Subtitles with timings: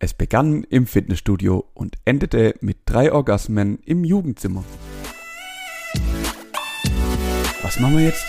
[0.00, 4.62] Es begann im Fitnessstudio und endete mit drei Orgasmen im Jugendzimmer.
[7.62, 8.24] Was machen wir jetzt?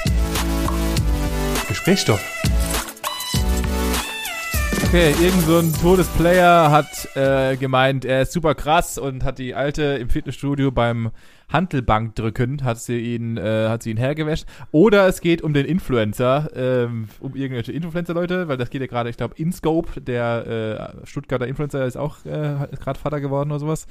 [1.67, 2.19] Gesprächsstoff.
[4.83, 9.53] Okay, irgend so ein Todesplayer hat äh, gemeint, er ist super krass und hat die
[9.53, 11.11] alte im Fitnessstudio beim
[11.49, 14.45] Handelbank drücken, hat sie ihn, äh, hat sie ihn hergewäscht.
[14.71, 19.09] Oder es geht um den Influencer, ähm, um irgendwelche Influencer-Leute, weil das geht ja gerade,
[19.09, 23.87] ich glaube, InScope, der äh, Stuttgarter Influencer ist auch äh, gerade Vater geworden oder sowas.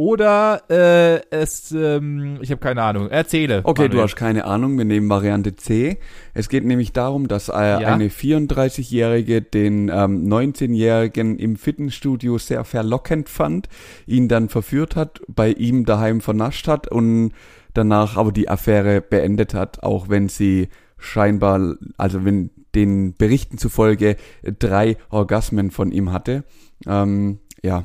[0.00, 3.10] Oder äh, es, ähm, ich habe keine Ahnung.
[3.10, 3.60] Erzähle.
[3.64, 3.98] Okay, Manuel.
[3.98, 5.98] du hast keine Ahnung, wir nehmen Variante C.
[6.32, 13.28] Es geht nämlich darum, dass äh, eine 34-Jährige den ähm, 19-Jährigen im Fitnessstudio sehr verlockend
[13.28, 13.68] fand,
[14.06, 17.32] ihn dann verführt hat, bei ihm daheim vernascht hat und
[17.74, 24.16] danach aber die Affäre beendet hat, auch wenn sie scheinbar, also wenn den Berichten zufolge
[24.58, 26.44] drei Orgasmen von ihm hatte.
[26.86, 27.84] Ähm, ja,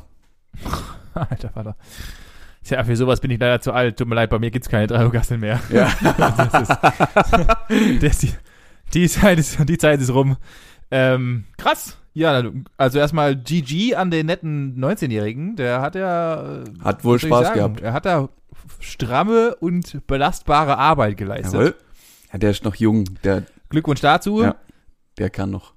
[1.29, 1.75] Alter Vater.
[2.63, 3.97] Tja, für sowas bin ich leider zu alt.
[3.97, 5.59] Tut mir leid, bei mir gibt's keine drei Orgasmen mehr.
[5.69, 5.85] Ja.
[6.61, 8.31] ist, das, die,
[8.93, 10.37] die, Zeit ist, die Zeit ist rum.
[10.89, 11.97] Ähm, krass.
[12.13, 12.43] Ja,
[12.77, 15.57] also erstmal GG an den netten 19-Jährigen.
[15.57, 16.61] Der hat ja.
[16.61, 17.55] äh, Hat wohl Spaß sagen?
[17.55, 17.81] gehabt.
[17.81, 18.29] Er hat da
[18.79, 21.53] stramme und belastbare Arbeit geleistet.
[21.53, 21.75] Jawohl.
[22.31, 24.41] Ja, der ist noch jung, der, Glückwunsch dazu.
[24.41, 24.55] Ja.
[25.17, 25.73] der kann noch.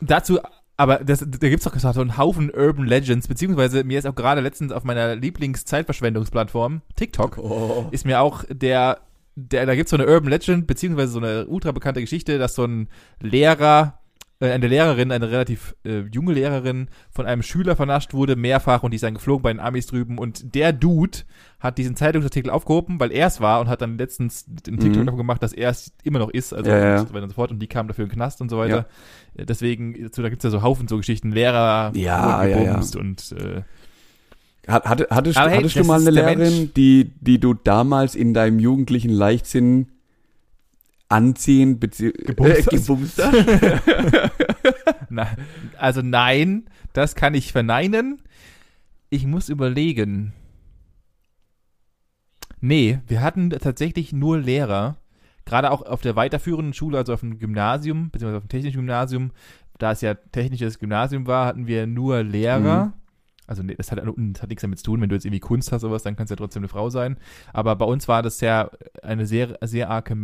[0.00, 0.38] Dazu,
[0.76, 4.40] aber das, da gibt's doch so einen Haufen Urban Legends, beziehungsweise mir ist auch gerade
[4.40, 7.86] letztens auf meiner Lieblingszeitverschwendungsplattform, TikTok, Oh.
[7.90, 8.98] ist mir auch der,
[9.34, 12.64] der, da gibt's so eine Urban Legend, beziehungsweise so eine ultra bekannte Geschichte, dass so
[12.64, 12.88] ein
[13.20, 13.98] Lehrer,
[14.40, 18.90] äh, eine Lehrerin, eine relativ äh, junge Lehrerin von einem Schüler vernascht wurde, mehrfach und
[18.90, 21.18] die ist dann geflogen bei den Amis drüben und der Dude
[21.58, 25.06] hat diesen Zeitungsartikel aufgehoben, weil er es war und hat dann letztens den TikTok Mhm.
[25.06, 27.00] davon gemacht, dass er es immer noch ist, also Ja, ja.
[27.00, 28.58] und so weiter und so fort und die kamen dafür in den Knast und so
[28.58, 28.86] weiter.
[29.36, 32.80] Äh, Deswegen, so, da gibt's ja so Haufen so Geschichten, Lehrer Ja, ja, ja.
[32.98, 33.62] und äh,
[34.70, 36.72] Hat, hatte, hattest hey, hattest du mal eine Lehrerin, Mensch.
[36.74, 39.88] die, die du damals in deinem jugendlichen Leichtsinn
[41.08, 42.70] anziehen bezieh- Gebumst hast?
[42.70, 44.30] gebumst hast?
[45.10, 45.28] Na,
[45.78, 48.22] also nein, das kann ich verneinen.
[49.10, 50.32] Ich muss überlegen.
[52.60, 54.96] Nee, wir hatten tatsächlich nur Lehrer.
[55.44, 59.30] Gerade auch auf der weiterführenden Schule, also auf dem Gymnasium, beziehungsweise auf dem technischen Gymnasium,
[59.78, 62.86] da es ja technisches Gymnasium war, hatten wir nur Lehrer.
[62.86, 62.92] Mhm.
[63.46, 65.70] Also nee, das hat, das hat nichts damit zu tun, wenn du jetzt irgendwie Kunst
[65.70, 67.16] hast oder was, dann kannst du ja trotzdem eine Frau sein.
[67.52, 68.70] Aber bei uns war das ja
[69.04, 70.16] eine sehr, sehr arge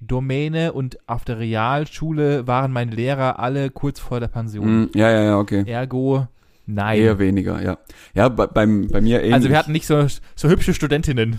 [0.00, 4.82] Männerdomäne und auf der Realschule waren meine Lehrer alle kurz vor der Pension.
[4.82, 5.64] Mm, ja, ja, ja, okay.
[5.66, 6.26] Ergo,
[6.66, 7.00] nein.
[7.00, 7.78] Eher weniger, ja.
[8.14, 9.34] Ja, bei, beim, bei mir ähnlich.
[9.34, 11.38] also wir hatten nicht so, so hübsche Studentinnen.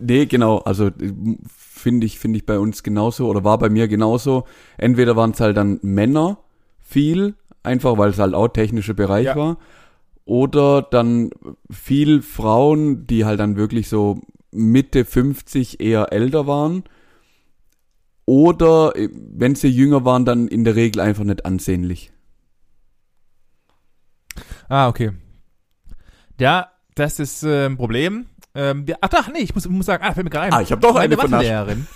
[0.00, 1.12] Nee, genau, also äh,
[1.56, 4.44] finde ich, finde ich bei uns genauso oder war bei mir genauso.
[4.76, 6.38] Entweder waren es halt dann Männer
[6.82, 9.36] viel, einfach weil es halt auch technischer Bereich Ja.
[9.36, 9.56] war.
[10.26, 11.30] Oder dann
[11.70, 14.20] viel Frauen, die halt dann wirklich so
[14.52, 16.84] Mitte 50 eher älter waren.
[18.26, 22.10] Oder äh, wenn sie jünger waren, dann in der Regel einfach nicht ansehnlich.
[24.68, 25.12] Ah, okay.
[26.40, 28.26] Ja, das ist äh, ein Problem.
[28.54, 30.52] Ähm, wir, ach doch, nee, ich muss, muss sagen, ah, fällt mir gerade ein.
[30.52, 31.30] Ah, ich hab doch eine Nasch.
[31.30, 31.86] Mathelehrerin.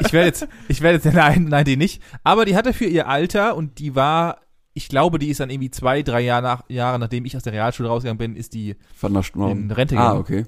[0.00, 2.02] ich werde jetzt, ich werde jetzt, nein, nein, die nicht.
[2.24, 4.40] Aber die hatte für ihr Alter und die war,
[4.74, 7.52] ich glaube, die ist dann irgendwie zwei, drei Jahre, nach, Jahre nachdem ich aus der
[7.52, 8.76] Realschule rausgegangen bin, ist die
[9.34, 9.70] in.
[9.70, 10.20] Rente Ah, gegangen.
[10.20, 10.44] okay.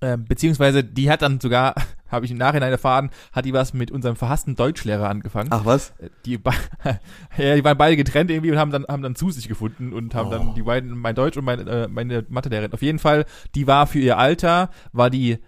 [0.00, 1.74] Ähm, beziehungsweise die hat dann sogar,
[2.08, 5.48] habe ich im Nachhinein erfahren, hat die was mit unserem verhassten Deutschlehrer angefangen.
[5.52, 5.90] Ach was?
[5.98, 6.38] Äh, Die,
[7.38, 10.14] ja, die waren beide getrennt irgendwie und haben dann, haben dann zu sich gefunden und
[10.14, 10.30] haben Oh.
[10.30, 12.72] dann die beiden, mein Deutsch und mein, äh, meine Mathelehrerin.
[12.72, 13.24] Auf jeden Fall,
[13.54, 15.38] die war für ihr Alter, war die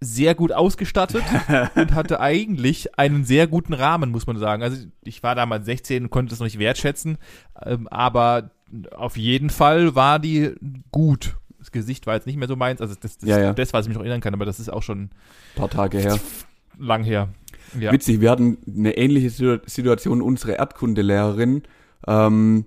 [0.00, 1.22] sehr gut ausgestattet
[1.76, 4.62] und hatte eigentlich einen sehr guten Rahmen, muss man sagen.
[4.62, 7.16] Also ich war damals 16 und konnte das noch nicht wertschätzen,
[7.64, 8.50] ähm, aber
[8.94, 10.52] auf jeden Fall war die
[10.90, 11.36] gut.
[11.74, 13.52] Gesicht war jetzt nicht mehr so meins, also das, das, Ja, ja.
[13.52, 15.10] das was ich mich noch erinnern kann, aber das ist auch schon
[15.54, 16.18] paar Tage her.
[16.78, 17.28] lang her.
[17.78, 17.92] Ja.
[17.92, 20.22] Witzig, wir hatten eine ähnliche Situ- Situation.
[20.22, 21.62] Unsere Erdkundelehrerin
[22.06, 22.64] ähm,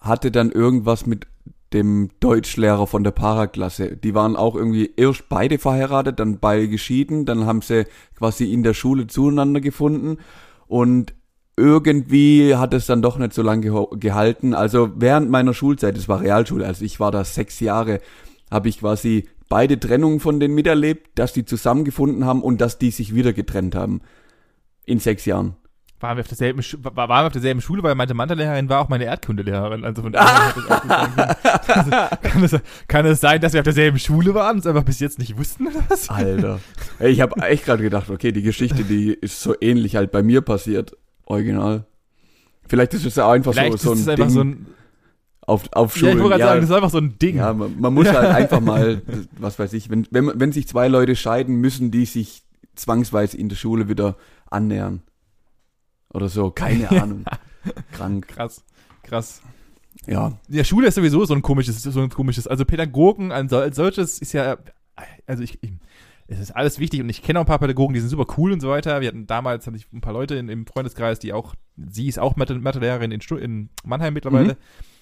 [0.00, 1.26] hatte dann irgendwas mit
[1.74, 3.96] dem Deutschlehrer von der Paraklasse.
[3.96, 7.84] Die waren auch irgendwie erst beide verheiratet, dann beide geschieden, dann haben sie
[8.16, 10.16] quasi in der Schule zueinander gefunden
[10.66, 11.12] und
[11.58, 13.68] irgendwie hat es dann doch nicht so lange
[13.98, 14.54] gehalten.
[14.54, 18.00] Also während meiner Schulzeit, das war Realschule, also ich war da sechs Jahre,
[18.50, 22.90] habe ich quasi beide Trennungen von denen miterlebt, dass die zusammengefunden haben und dass die
[22.90, 24.00] sich wieder getrennt haben.
[24.84, 25.54] In sechs Jahren.
[26.00, 28.80] Waren wir auf derselben, Schu- wa- waren wir auf derselben Schule, weil meine Mathelehrerin war
[28.80, 29.84] auch meine Erdkundelehrerin.
[29.84, 30.54] Also von daher.
[31.66, 31.90] Also,
[32.22, 32.56] kann, es,
[32.86, 35.36] kann es sein, dass wir auf derselben Schule waren und es einfach bis jetzt nicht
[35.36, 36.08] wussten oder was?
[36.08, 36.60] Alter.
[37.00, 40.40] Ich habe echt gerade gedacht, okay, die Geschichte, die ist so ähnlich halt bei mir
[40.40, 40.96] passiert.
[41.26, 41.84] Original.
[42.68, 44.66] Vielleicht ist es ja einfach Vielleicht so, so ist es ein einfach Ding so ein
[45.48, 47.36] auf, auf Ja, ich wollte gerade sagen, das ist einfach so ein Ding.
[47.36, 49.02] Ja, man, man muss halt einfach mal,
[49.38, 52.42] was weiß ich, wenn, wenn, wenn sich zwei Leute scheiden, müssen die sich
[52.74, 54.16] zwangsweise in der Schule wieder
[54.50, 55.02] annähern.
[56.12, 57.24] Oder so, keine Ahnung.
[57.92, 58.28] Krank.
[58.28, 58.64] Krass,
[59.02, 59.42] krass.
[60.06, 62.46] Ja, Ja, Schule ist sowieso so ein komisches, so ein komisches.
[62.46, 64.56] Also Pädagogen als solches ist ja,
[65.26, 65.72] also ich, ich
[66.30, 68.52] es ist alles wichtig und ich kenne auch ein paar Pädagogen, die sind super cool
[68.52, 69.00] und so weiter.
[69.00, 72.18] Wir hatten damals hatte ich ein paar Leute in, im Freundeskreis, die auch, sie ist
[72.18, 74.52] auch Mathe- Mathelehrerin in, in Mannheim mittlerweile.
[74.54, 74.56] Mhm.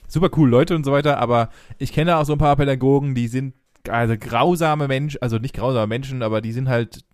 [0.08, 3.28] Super cool Leute und so weiter, aber ich kenne auch so ein paar Pädagogen, die
[3.28, 3.54] sind
[3.88, 7.04] also grausame Menschen, also nicht grausame Menschen, aber die sind halt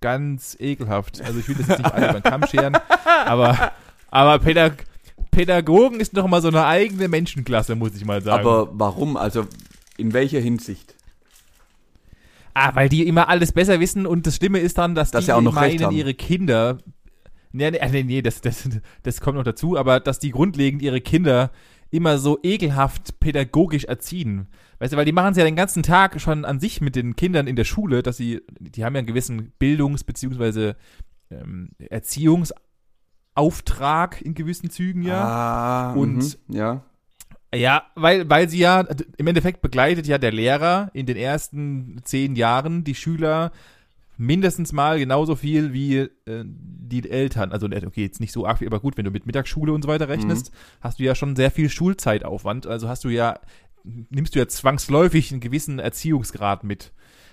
[0.00, 1.20] ganz ekelhaft.
[1.22, 2.76] Also ich will das jetzt nicht alle über den Kamm scheren,
[3.26, 3.72] aber,
[4.10, 4.84] aber Pädag
[5.30, 8.40] Pädagogen ist noch mal so eine eigene Menschenklasse, muss ich mal sagen.
[8.40, 9.16] aber warum?
[9.16, 9.46] Also,
[9.96, 10.96] in welcher Hinsicht?
[12.54, 15.32] ah, weil die immer alles besser wissen und das Schlimme ist dann, dass, Dass die
[15.32, 16.78] auch noch meinen, ihre Kinder
[17.52, 18.68] Nee, nee, nee, nee das, das,
[19.02, 21.50] das kommt noch dazu, aber dass die grundlegend ihre Kinder
[21.90, 24.46] immer so ekelhaft pädagogisch erziehen.
[24.78, 27.16] Weißt du, weil die machen es ja den ganzen Tag schon an sich mit den
[27.16, 30.74] Kindern in der Schule, dass sie, die haben ja einen gewissen Bildungs- bzw.
[31.30, 31.70] Ähm,
[33.34, 35.22] Erziehungsauftrag in gewissen Zügen ja.
[35.24, 36.84] Ah, Und- mhm, ja.
[37.52, 42.36] Ja, weil, weil sie ja, im Endeffekt begleitet ja der Lehrer in den ersten zehn
[42.36, 43.50] Jahren die Schüler
[44.20, 47.52] mindestens mal genauso viel wie äh, die Eltern.
[47.52, 49.88] Also, okay, jetzt nicht so arg viel, aber gut, wenn du mit Mittagsschule und so
[49.88, 50.52] weiter rechnest,
[50.82, 52.66] hast du ja schon sehr viel Schulzeitaufwand.
[52.66, 53.40] Also hast du ja,
[53.82, 56.92] nimmst du ja zwangsläufig einen gewissen Erziehungsgrad mit.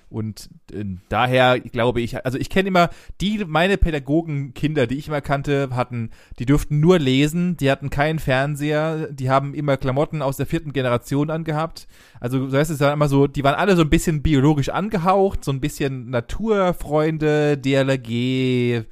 [0.09, 2.89] Und äh, daher glaube ich, also ich kenne immer
[3.19, 8.19] die, meine Pädagogenkinder, die ich immer kannte, hatten, die durften nur lesen, die hatten keinen
[8.19, 11.87] Fernseher, die haben immer Klamotten aus der vierten Generation angehabt.
[12.21, 15.43] Also so heißt es dann immer so, die waren alle so ein bisschen biologisch angehaucht,
[15.43, 18.85] so ein bisschen Naturfreunde, DLRG,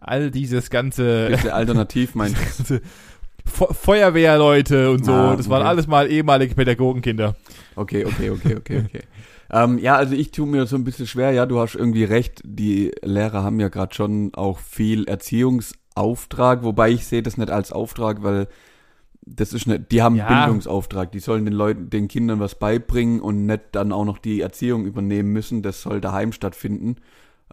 [0.00, 2.80] all dieses ganze Bisschen alternativ meinst du?
[3.44, 5.12] Fe Feuerwehrleute und so.
[5.12, 5.68] Ah, das waren okay.
[5.68, 7.36] alles mal ehemalige Pädagogenkinder.
[7.76, 9.02] Okay, okay, okay, okay, okay.
[9.50, 12.40] ähm, ja, also ich tue mir so ein bisschen schwer, ja, du hast irgendwie recht,
[12.44, 17.72] die Lehrer haben ja gerade schon auch viel Erziehungsauftrag, wobei ich sehe das nicht als
[17.72, 18.48] Auftrag, weil
[19.28, 20.28] das ist nicht, die haben Ja.
[20.28, 24.40] Bildungsauftrag, die sollen den Leuten, den Kindern was beibringen und nicht dann auch noch die
[24.40, 26.96] Erziehung übernehmen müssen, das soll daheim stattfinden.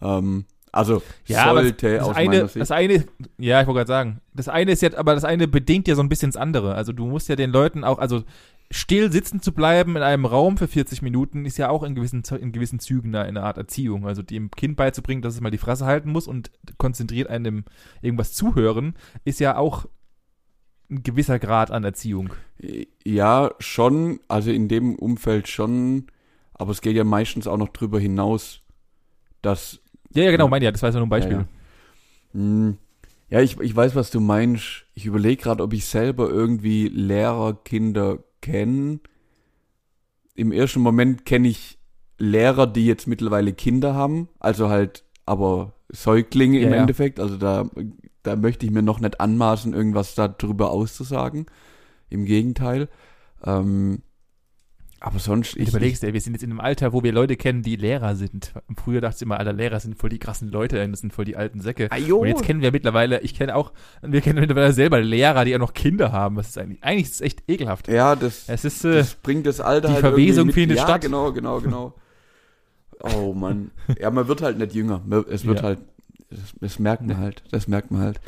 [0.01, 2.61] Ähm, also Ja, sollte das aus eine, meiner Sicht.
[2.61, 3.05] das eine,
[3.37, 6.01] ja, ich wollte gerade sagen, das eine ist jetzt, aber das eine bedingt ja so
[6.01, 6.75] ein bisschen das andere.
[6.75, 8.23] Also du musst ja den Leuten auch, also
[8.73, 12.23] still sitzen zu bleiben in einem Raum für 40 Minuten ist ja auch in gewissen,
[12.39, 14.07] in gewissen Zügen eine, Art Erziehung.
[14.07, 17.65] Also dem Kind beizubringen, dass es mal die Fresse halten muss und konzentriert einem
[18.01, 19.85] irgendwas zuhören, ist ja auch
[20.89, 22.33] ein gewisser Grad an Erziehung.
[23.05, 26.07] Ja, schon, also in dem Umfeld schon,
[26.53, 28.61] aber es geht ja meistens auch noch drüber hinaus,
[29.43, 29.81] dass
[30.13, 31.33] Ja, ja, genau, meine ja, das war jetzt nur ein Beispiel.
[31.33, 31.47] Ja, ja.
[32.33, 32.77] Hm,
[33.29, 34.85] Ja, ich, ich weiß, was du meinst.
[34.95, 38.99] Ich überlege gerade, ob ich selber irgendwie Lehrerkinder kenne.
[40.35, 41.79] Im ersten Moment kenne ich
[42.19, 46.77] Lehrer, die jetzt mittlerweile Kinder haben, also halt aber Säuglinge im ja.
[46.77, 47.19] Endeffekt.
[47.19, 47.69] Also da,
[48.21, 51.45] da möchte ich mir noch nicht anmaßen, irgendwas darüber auszusagen.
[52.09, 52.89] Im Gegenteil.
[53.43, 54.03] Ähm,
[55.05, 57.61] aber sonst, Ich überlegst, ey, wir sind jetzt in einem Alter, wo wir Leute kennen,
[57.61, 58.53] die Lehrer sind.
[58.81, 61.35] Früher dachte ich immer, alle Lehrer sind voll die krassen Leute, das sind voll die
[61.35, 61.91] alten Säcke.
[61.91, 62.19] Ajo.
[62.19, 65.57] Und jetzt kennen wir mittlerweile, ich kenne auch, wir kennen mittlerweile selber Lehrer, die ja
[65.57, 66.37] noch Kinder haben.
[66.37, 67.87] Was ist eigentlich, eigentlich ist es echt ekelhaft.
[67.89, 70.55] ja, das, Es ist, äh, das bringt das Alter die halt Verwesung mit.
[70.55, 71.01] findet ja, statt.
[71.01, 71.93] genau, genau, genau.
[73.17, 73.71] Oh Mann.
[73.99, 75.01] Ja, man wird halt nicht jünger.
[75.29, 75.63] Es wird Ja.
[75.65, 75.79] halt,
[76.29, 78.21] das, das merkt man halt, das merkt man halt.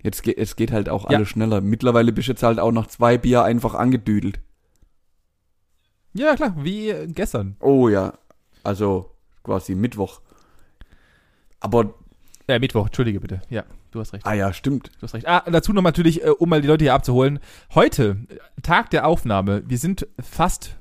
[0.00, 1.16] Jetzt geht, es geht halt auch Ja.
[1.16, 1.60] alles schneller.
[1.60, 4.38] Mittlerweile bist du jetzt halt auch nach zwei Bier einfach angedüdelt.
[6.14, 7.56] Ja klar, wie äh, gestern.
[7.60, 8.14] Oh ja,
[8.64, 9.10] also
[9.42, 10.20] quasi Mittwoch.
[11.60, 11.94] Aber,
[12.46, 13.42] Äh, Mittwoch, entschuldige bitte.
[13.50, 14.24] Ja, du hast recht.
[14.26, 14.88] ah ja, stimmt.
[14.98, 15.26] Du hast recht.
[15.28, 17.40] Ah, dazu noch natürlich, äh, um mal die Leute hier abzuholen.
[17.74, 18.16] Heute,
[18.62, 19.62] Tag der Aufnahme.
[19.66, 20.76] Wir sind fast,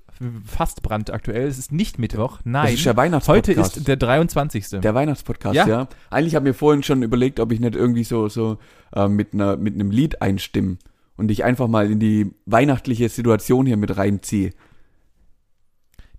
[0.46, 1.48] fast brandaktuell.
[1.48, 2.40] Es ist nicht Mittwoch.
[2.44, 2.66] Nein.
[2.66, 3.78] Das ist der Heute Weihnachtspodcast.
[3.78, 4.70] ist der 23.
[4.82, 5.68] Der Weihnachtspodcast, Ja.
[5.68, 5.88] ja.
[6.10, 8.60] Eigentlich habe ich mir vorhin schon überlegt, ob ich nicht irgendwie so, so
[8.96, 10.78] äh, mit, einer, mit einem Lied einstimme
[11.18, 14.52] und dich einfach mal in die weihnachtliche Situation hier mit reinziehe.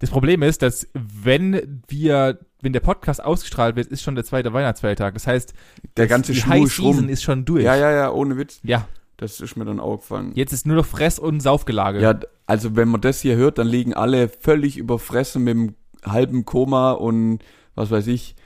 [0.01, 4.53] Das Problem ist, dass wenn wir, wenn der Podcast ausgestrahlt wird, ist schon der zweite
[4.53, 5.15] Weihnachtsfeiertag.
[5.15, 5.55] Das heißt,
[5.97, 6.93] Der ganze die High ist rum.
[6.95, 7.65] Season ist schon durch.
[7.65, 8.61] Ja, ja, ja, ohne Witz.
[8.63, 8.87] Ja,
[9.17, 10.33] Das ist mir dann aufgefallen.
[10.35, 12.01] jetzt ist nur noch Fress- und Saufgelage.
[12.01, 15.75] Ja, also wenn man das hier hört, dann liegen alle völlig überfressen mit dem
[16.05, 17.41] halben Koma und
[17.75, 18.37] was weiß ich.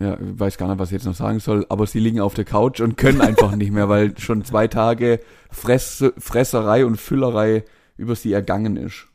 [0.00, 2.32] Ja, ich weiß gar nicht, was ich jetzt noch sagen soll, aber sie liegen auf
[2.34, 5.20] der Couch und können einfach nicht mehr, weil schon zwei Tage
[5.50, 7.64] Fress, Fresserei und Füllerei
[7.98, 9.06] über sie ergangen ist.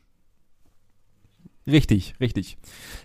[1.68, 2.58] Richtig, richtig.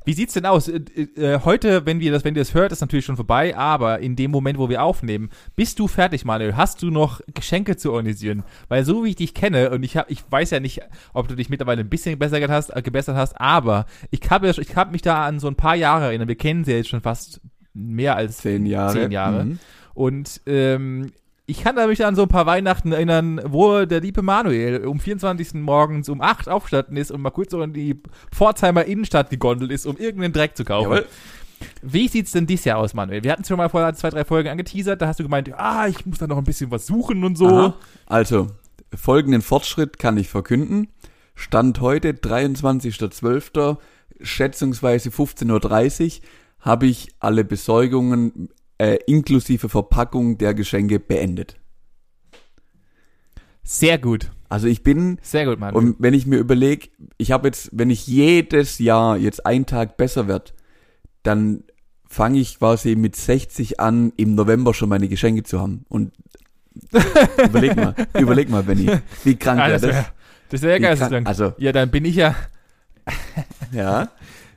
[0.06, 0.68] Wie sieht's denn aus?
[0.68, 0.82] Äh,
[1.15, 4.15] äh, heute, wenn wir das, wenn ihr das hört, ist natürlich schon vorbei, aber in
[4.15, 6.56] dem Moment, wo wir aufnehmen, bist du fertig, Manuel?
[6.56, 8.44] Hast du noch Geschenke zu organisieren?
[8.68, 10.82] Weil so wie ich dich kenne, und ich hab, ich weiß ja nicht,
[11.13, 14.75] ob du dich mittlerweile ein bisschen gebessert hast, äh, gebessert hast, aber ich habe ich
[14.75, 16.27] hab mich da an so ein paar Jahre erinnert.
[16.27, 17.41] Wir kennen sie ja jetzt schon fast
[17.74, 18.94] mehr als Zehn Jahre.
[18.94, 19.46] Zehn Jahre.
[19.46, 19.60] Mhm.
[19.96, 21.12] Und ähm,
[21.51, 25.55] ich kann mich an so ein paar Weihnachten erinnern, wo der liebe Manuel um 24.
[25.55, 29.86] morgens um 8 aufgestanden ist und mal kurz so in die Pforzheimer Innenstadt gegondelt ist,
[29.86, 30.91] um irgendeinen Dreck zu kaufen.
[30.91, 31.05] Jawohl.
[31.81, 33.24] Wie sieht's denn dieses Jahr aus, Manuel?
[33.24, 35.88] Wir hatten es schon mal vor zwei, drei Folgen angeteasert, da hast du gemeint, ah,
[35.88, 37.48] ich muss da noch ein bisschen was suchen und so.
[37.48, 37.74] Aha.
[38.05, 38.48] Also,
[38.96, 40.88] folgenden Fortschritt kann ich verkünden.
[41.36, 43.77] Stand heute, 23.12.,
[44.22, 46.27] schätzungsweise 15.30 Uhr,
[46.62, 48.50] habe ich alle Besorgungen
[48.82, 51.58] äh, inklusive Verpackung der Geschenke beendet.
[53.64, 54.32] Sehr gut.
[54.50, 55.76] Also ich bin, Sehr gut, Manuel.
[55.78, 59.98] und wenn ich mir überlege, ich habe jetzt, wenn ich jedes Jahr jetzt einen Tag
[59.98, 60.54] besser werd,
[61.24, 61.64] dann
[62.08, 65.86] fange ich quasi mit 60 an, im November schon meine Geschenke zu haben.
[65.88, 66.12] Und
[67.46, 68.90] überleg mal, überleg mal, Benny,
[69.24, 70.06] wie krank wäre das wäre
[70.50, 71.26] das wär Wie geisteskrank.
[71.26, 72.36] krank- Also, Ja, dann bin ich ja,
[73.72, 74.10] ja,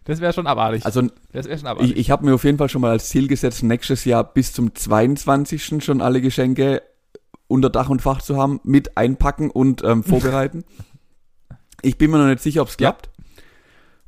[0.05, 0.85] das wäre schon abartig.
[0.87, 1.93] also das wäre schon abartig.
[1.93, 4.53] ich, ich habe mir auf jeden Fall schon mal als Ziel gesetzt, nächstes Jahr bis
[4.53, 5.83] zum 22.
[5.85, 6.83] schon alle Geschenke
[7.47, 10.65] unter Dach und Fach zu haben, mit einpacken und ähm, vorbereiten.
[11.83, 12.91] ich bin mir noch nicht sicher, ob es Ja.
[12.93, 13.11] klappt.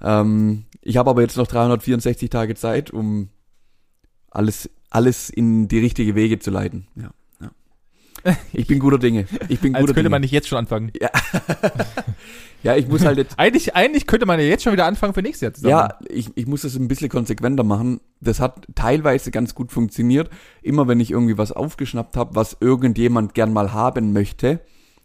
[0.02, 3.28] Ähm, ich habe aber jetzt noch 364 Tage Zeit, um
[4.30, 6.86] alles, alles in die richtige Wege zu leiten.
[6.94, 7.10] Ja, ja.
[8.52, 9.26] Ich bin guter Dinge.
[9.49, 10.11] Ich bin Als guter könnte Dinge.
[10.11, 10.92] man nicht jetzt schon anfangen.
[12.62, 15.23] ja, ich muss halt jetzt Eigentlich, eigentlich könnte man ja jetzt schon wieder anfangen für
[15.23, 15.71] nächstes Jahr zusammen.
[15.71, 18.00] Ja, ich, ich muss das ein bisschen konsequenter machen.
[18.21, 20.30] Das hat teilweise ganz gut funktioniert.
[20.62, 24.61] Immer wenn ich irgendwie was aufgeschnappt habe, was irgendjemand gern mal haben möchte,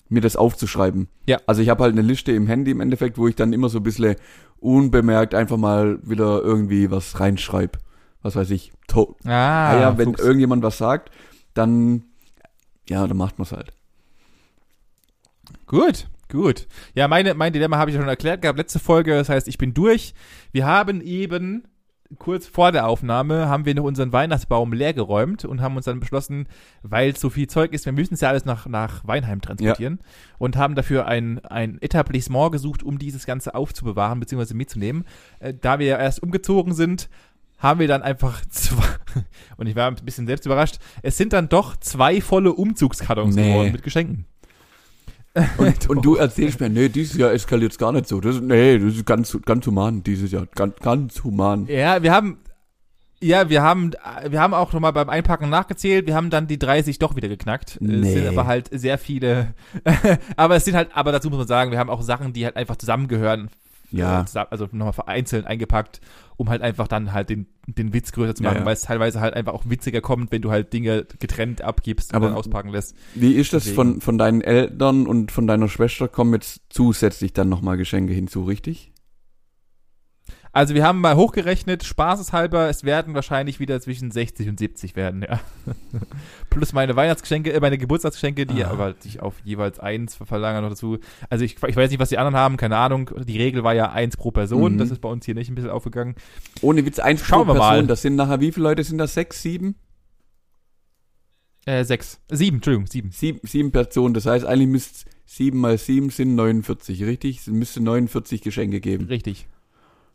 [0.10, 1.08] mir das aufzuschreiben.
[1.28, 1.40] Ja.
[1.46, 3.80] Also ich habe halt eine Liste im Handy im Endeffekt, wo ich dann immer so
[3.80, 4.16] ein bisschen
[4.60, 7.80] unbemerkt einfach mal wieder irgendwie was reinschreibe.
[8.22, 8.72] Was weiß ich.
[8.88, 9.30] To Ah,
[9.72, 10.22] ah, ja, wenn Fuchs.
[10.22, 11.12] irgendjemand was sagt,
[11.54, 12.04] dann
[12.91, 13.71] ja, dann macht man's halt.
[15.65, 16.67] Gut, gut.
[16.93, 19.57] Ja, meine, mein Dilemma habe ich ja schon erklärt gehabt, letzte Folge, das heißt, ich
[19.57, 20.13] bin durch.
[20.51, 21.63] Wir haben eben,
[22.19, 26.50] kurz vor der Aufnahme, haben wir noch unseren Weihnachtsbaum leergeräumt und haben uns dann beschlossen,
[26.83, 30.00] weil so viel Zeug ist, wir müssen es ja alles nach, nach Weinheim transportieren
[30.38, 34.53] und haben dafür ein, ein Etablissement gesucht, um dieses Ganze aufzubewahren bzw.
[34.53, 35.05] mitzunehmen.
[35.39, 37.10] Äh, da wir ja erst umgezogen sind,
[37.57, 38.83] haben wir dann einfach zwei,
[39.58, 43.50] und ich war ein bisschen selbst überrascht, es sind dann doch zwei volle Umzugskartons Nee.
[43.50, 44.25] geworden mit Geschenken.
[45.58, 48.20] Und, und du erzählst mir, nee, dieses Jahr eskaliert es gar nicht so.
[48.20, 50.46] Das, nee, das ist ganz, ganz human dieses Jahr.
[50.56, 51.68] Ganz, ganz human.
[51.68, 52.39] Ja, wir haben,
[53.22, 53.91] ja, wir haben,
[54.27, 56.06] wir haben auch nochmal beim Einpacken nachgezählt.
[56.06, 57.75] Wir haben dann die 30 doch wieder geknackt.
[57.75, 58.13] Es Nee.
[58.13, 59.53] sind aber halt sehr viele,
[60.36, 62.58] aber es sind halt, aber dazu muss man sagen, wir haben auch Sachen, die halt
[62.58, 63.50] einfach zusammengehören.
[63.91, 64.25] Ja.
[64.50, 66.01] Also nochmal vereinzelt eingepackt,
[66.38, 68.65] um halt einfach dann halt den, den Witz größer zu Ja, machen, ja.
[68.65, 72.15] weil es teilweise halt einfach auch witziger kommt, wenn du halt Dinge getrennt abgibst und
[72.17, 72.95] Aber- dann auspacken lässt.
[73.15, 77.33] Wie ist das Deswegen- von, von deinen Eltern und von deiner Schwester kommen jetzt zusätzlich
[77.33, 78.90] dann nochmal Geschenke hinzu, richtig?
[80.53, 85.22] Also wir haben mal hochgerechnet, spaßeshalber, es werden wahrscheinlich wieder zwischen 60 und 70 werden,
[85.22, 85.39] ja.
[86.50, 88.72] Plus meine Weihnachtsgeschenke, äh, meine Geburtstagsgeschenke, die Ah.
[88.72, 90.98] aber sich auf jeweils eins verlagern noch dazu.
[91.29, 93.10] Also ich, ich weiß nicht, was die anderen haben, keine Ahnung.
[93.25, 94.77] Die Regel war ja eins pro Person, Mhm.
[94.77, 96.15] das ist bei uns hier nicht ein bisschen aufgegangen.
[96.62, 97.75] Ohne Witz, eins Schauen pro wir Person.
[97.77, 97.88] mal.
[97.88, 99.13] Das sind nachher, wie viele Leute sind das?
[99.13, 99.75] Sechs, sieben?
[101.65, 102.20] Äh, sechs.
[102.29, 103.12] Sieben, Entschuldigung, sieben.
[103.12, 104.13] Sieben, sieben Personen.
[104.13, 107.39] Das heißt, eigentlich müsste sieben mal sieben sind 49, richtig?
[107.39, 109.05] Es müsste 49 Geschenke geben.
[109.05, 109.48] Richtig.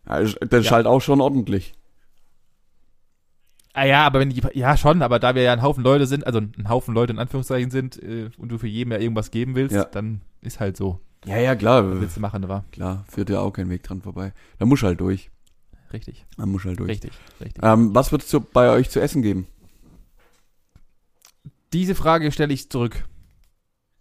[0.08, 0.70] Ja, ist Ja.
[0.70, 1.74] halt auch schon ordentlich.
[3.72, 6.26] Ah ja, aber wenn die, ja schon, aber da wir ja ein Haufen Leute sind,
[6.26, 9.54] also ein Haufen Leute in Anführungszeichen sind, äh, und du für jeden ja irgendwas geben
[9.54, 9.84] willst, Ja.
[9.84, 11.00] dann ist halt so.
[11.26, 11.90] Ja, ja, klar.
[11.90, 12.64] Was willst du machen, war?
[12.72, 14.32] Klar, führt ja auch kein Weg dran vorbei.
[14.58, 15.30] Da muss halt durch.
[15.92, 16.88] Richtig, Da muss halt durch.
[16.90, 17.62] richtig, richtig.
[17.62, 19.46] Ähm, was wird es bei euch zu essen geben?
[21.72, 23.04] Diese Frage stelle ich zurück.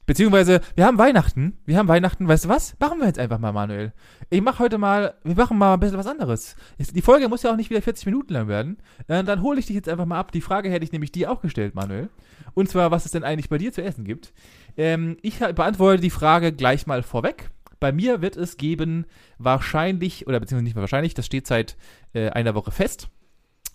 [0.06, 1.58] Beziehungsweise, wir haben Weihnachten.
[1.66, 2.76] Wir haben Weihnachten, weißt du was?
[2.80, 3.92] Machen wir jetzt einfach mal, Manuel.
[4.30, 6.56] Ich mache heute mal, wir machen mal ein bisschen was anderes.
[6.78, 8.78] Die Folge muss ja auch nicht wieder 40 Minuten lang werden.
[9.08, 10.32] Äh, dann hole ich dich jetzt einfach mal ab.
[10.32, 12.10] Die Frage hätte ich nämlich dir auch gestellt, Manuel.
[12.54, 14.34] Und zwar, was es denn eigentlich bei dir zu essen gibt.
[14.78, 17.50] Ähm, ich beantworte die Frage gleich mal vorweg.
[17.80, 19.06] Bei mir wird es geben,
[19.38, 21.78] wahrscheinlich, oder beziehungsweise nicht mehr wahrscheinlich, das steht seit
[22.14, 23.10] äh, einer Woche fest.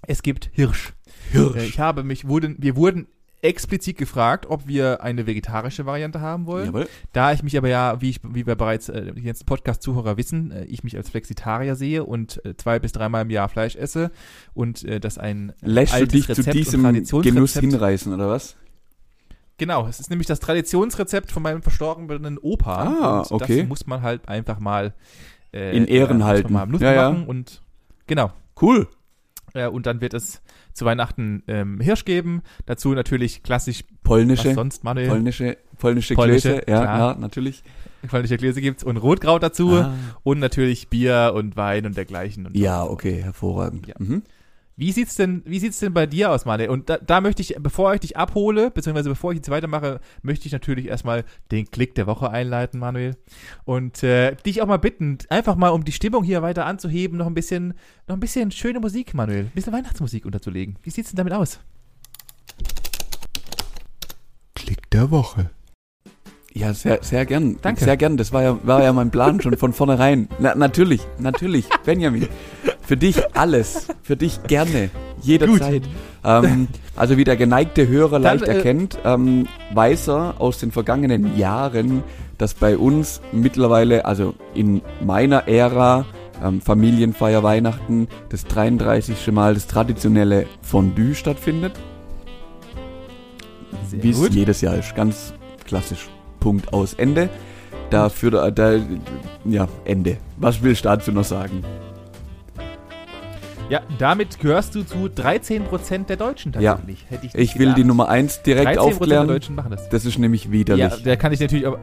[0.07, 0.95] Es gibt Hirsch.
[1.35, 3.09] Äh, ich habe mich, wurden, wir wurden
[3.42, 6.66] explizit gefragt, ob wir eine vegetarische Variante haben wollen.
[6.66, 6.88] Jawohl.
[7.12, 10.50] Da ich mich aber ja, wie, ich, wie wir bereits äh, die ganzen Podcast-Zuhörer wissen,
[10.50, 14.11] äh, ich mich als Flexitarier sehe und äh, zwei bis dreimal im Jahr Fleisch esse
[14.54, 18.28] und äh, das ein Lässt du altes dich zu Rezept und diesem Genuss hinreißen, oder
[18.28, 18.56] was?
[19.61, 22.82] Genau, es ist nämlich das Traditionsrezept von meinem verstorbenen Opa.
[22.82, 23.59] Ah, und okay.
[23.61, 24.94] Das muss man halt einfach mal
[25.52, 26.52] äh, In Ehren ja, halten.
[26.52, 27.11] Mal Ja, ja.
[27.11, 27.62] machen und
[28.06, 28.32] genau.
[28.61, 28.88] Cool.
[29.52, 30.40] Äh, und dann wird es
[30.81, 32.43] zu Weihnachten ähm, Hirsch geben.
[32.65, 35.09] Dazu natürlich klassisch, Polnische, sonst, Manuel?
[35.09, 36.69] polnische, polnische, Polnische, Gläser.
[36.71, 36.99] Ja, klar.
[37.15, 37.63] ja, natürlich.
[38.09, 39.73] Polnische Gläser gibt's und Rotkraut dazu.
[39.75, 39.93] Ah.
[40.23, 42.47] Und natürlich Bier und Wein und dergleichen.
[42.47, 43.89] Und Ja, okay, hervorragend.
[43.89, 43.95] Ja.
[43.99, 44.23] Mhm.
[44.81, 46.71] Wie sieht's denn, wie sieht's denn bei dir aus, Manuel?
[46.71, 50.47] Und da, da möchte ich, bevor ich dich abhole, beziehungsweise bevor ich jetzt weitermache, möchte
[50.47, 53.15] ich natürlich erstmal den Klick der Woche einleiten, Manuel.
[53.67, 57.27] Und äh, dich auch mal bitten, einfach mal, um die Stimmung hier weiter anzuheben, noch
[57.27, 57.75] ein bisschen,
[58.09, 59.41] noch ein bisschen schöne Musik, Manuel.
[59.41, 60.79] Ein bisschen Weihnachtsmusik unterzulegen.
[60.83, 61.61] Wie sieht's denn damit aus?
[64.55, 65.51] Klick der Woche.
[66.53, 67.59] Ja, sehr, sehr gern.
[67.63, 67.85] Danke.
[67.85, 68.17] Sehr gern.
[68.17, 70.29] Das war ja, war ja mein Plan schon von vornherein.
[70.39, 71.67] Na, natürlich, natürlich.
[71.85, 72.29] Benjamin.
[72.90, 73.87] Für dich alles.
[74.02, 74.90] Für dich gerne.
[75.23, 75.85] Jederzeit.
[76.25, 76.66] Ähm,
[76.97, 81.38] also wie der geneigte Hörer Dann, leicht äh, erkennt, ähm, weiß er aus den vergangenen
[81.38, 82.02] Jahren,
[82.37, 86.04] dass bei uns mittlerweile, also in meiner Ära,
[86.42, 89.30] ähm, Familienfeier Weihnachten, das 33.
[89.30, 91.75] Mal das traditionelle Fondue stattfindet.
[93.92, 94.97] Wie es jedes Jahr ist.
[94.97, 95.32] Ganz
[95.64, 96.09] klassisch.
[96.40, 97.28] Punkt aus Ende.
[97.90, 98.80] Dafür, da,
[99.44, 100.16] ja, Ende.
[100.38, 101.62] Was willst du dazu noch sagen?
[103.71, 106.73] Ja, damit gehörst du zu 13% der Deutschen Ja.
[106.75, 107.07] tatsächlich.
[107.09, 107.85] Hätte ich, Ich will die.
[107.85, 109.29] Nummer eins direkt 13% der aufklären.
[109.29, 109.89] Deutschen machen das.
[109.89, 110.83] Das ist nämlich widerlich.
[110.91, 111.79] Ja, da kann ich natürlich aber.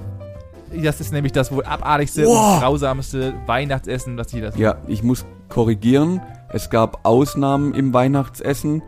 [0.76, 2.56] Das ist nämlich das wohl abartigste Wow.
[2.56, 6.22] und grausamste Weihnachtsessen, was jeder Ja, ich muss korrigieren.
[6.50, 8.84] Es gab Ausnahmen im Weihnachtsessen.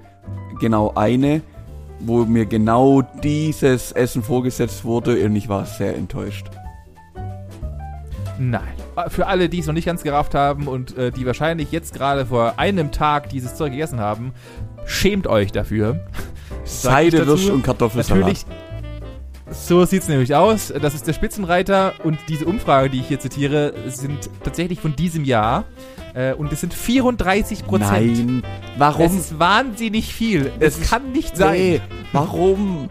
[0.59, 1.41] Genau eine,
[2.01, 6.47] wo mir genau dieses Essen vorgesetzt wurde und ich war sehr enttäuscht.
[8.37, 8.61] Nein.
[9.07, 12.25] Für alle, die es noch nicht ganz gerafft haben und äh, die wahrscheinlich jetzt gerade
[12.25, 14.33] vor einem Tag dieses Zeug gegessen haben,
[14.85, 16.05] schämt euch dafür.
[16.65, 17.27] Sag ich Seide, dazu.
[17.29, 18.19] Würst und Kartoffelsalat.
[18.21, 18.45] Natürlich.
[19.51, 20.71] So sieht's nämlich aus.
[20.79, 25.23] Das ist der Spitzenreiter und diese Umfrage, die ich hier zitiere, sind tatsächlich von diesem
[25.23, 25.65] Jahr.
[26.13, 27.91] Äh, und es sind 34 Prozent.
[27.91, 28.43] Nein,
[28.75, 29.17] Es warum?
[29.17, 30.51] ist wahnsinnig viel.
[30.59, 31.53] Es Es kann nicht sein.
[31.59, 31.81] Nee,
[32.13, 32.89] warum?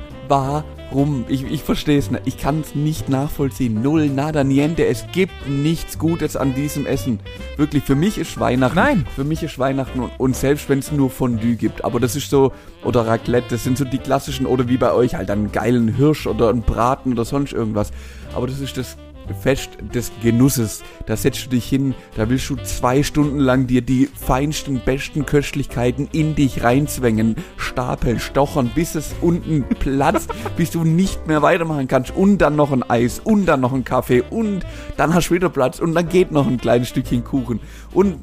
[0.90, 1.26] Warum?
[1.28, 2.22] Ich, ich verstehe es nicht.
[2.24, 3.82] Ich kann es nicht nachvollziehen.
[3.82, 4.86] Null, nada, niente.
[4.86, 7.20] Es gibt nichts Gutes an diesem Essen.
[7.56, 8.76] Wirklich, für mich ist Weihnachten.
[8.76, 9.06] Nein.
[9.14, 11.84] Für mich ist Weihnachten und, und selbst wenn es nur Fondue gibt.
[11.84, 12.52] Aber das ist so,
[12.84, 16.26] oder Raclette, das sind so die klassischen, oder wie bei euch halt einen geilen Hirsch
[16.26, 17.90] oder einen Braten oder sonst irgendwas.
[18.34, 18.96] Aber das ist das
[19.34, 20.82] Fest des Genusses.
[21.06, 25.26] Da setzt du dich hin, da willst du zwei Stunden lang dir die feinsten, besten
[25.26, 31.88] Köstlichkeiten in dich reinzwängen, stapeln, stochern, bis es unten platzt, bis du nicht mehr weitermachen
[31.88, 32.14] kannst.
[32.14, 34.64] Und dann noch ein Eis und dann noch ein Kaffee und
[34.96, 37.60] dann hast du wieder Platz und dann geht noch ein kleines Stückchen Kuchen.
[37.92, 38.16] Und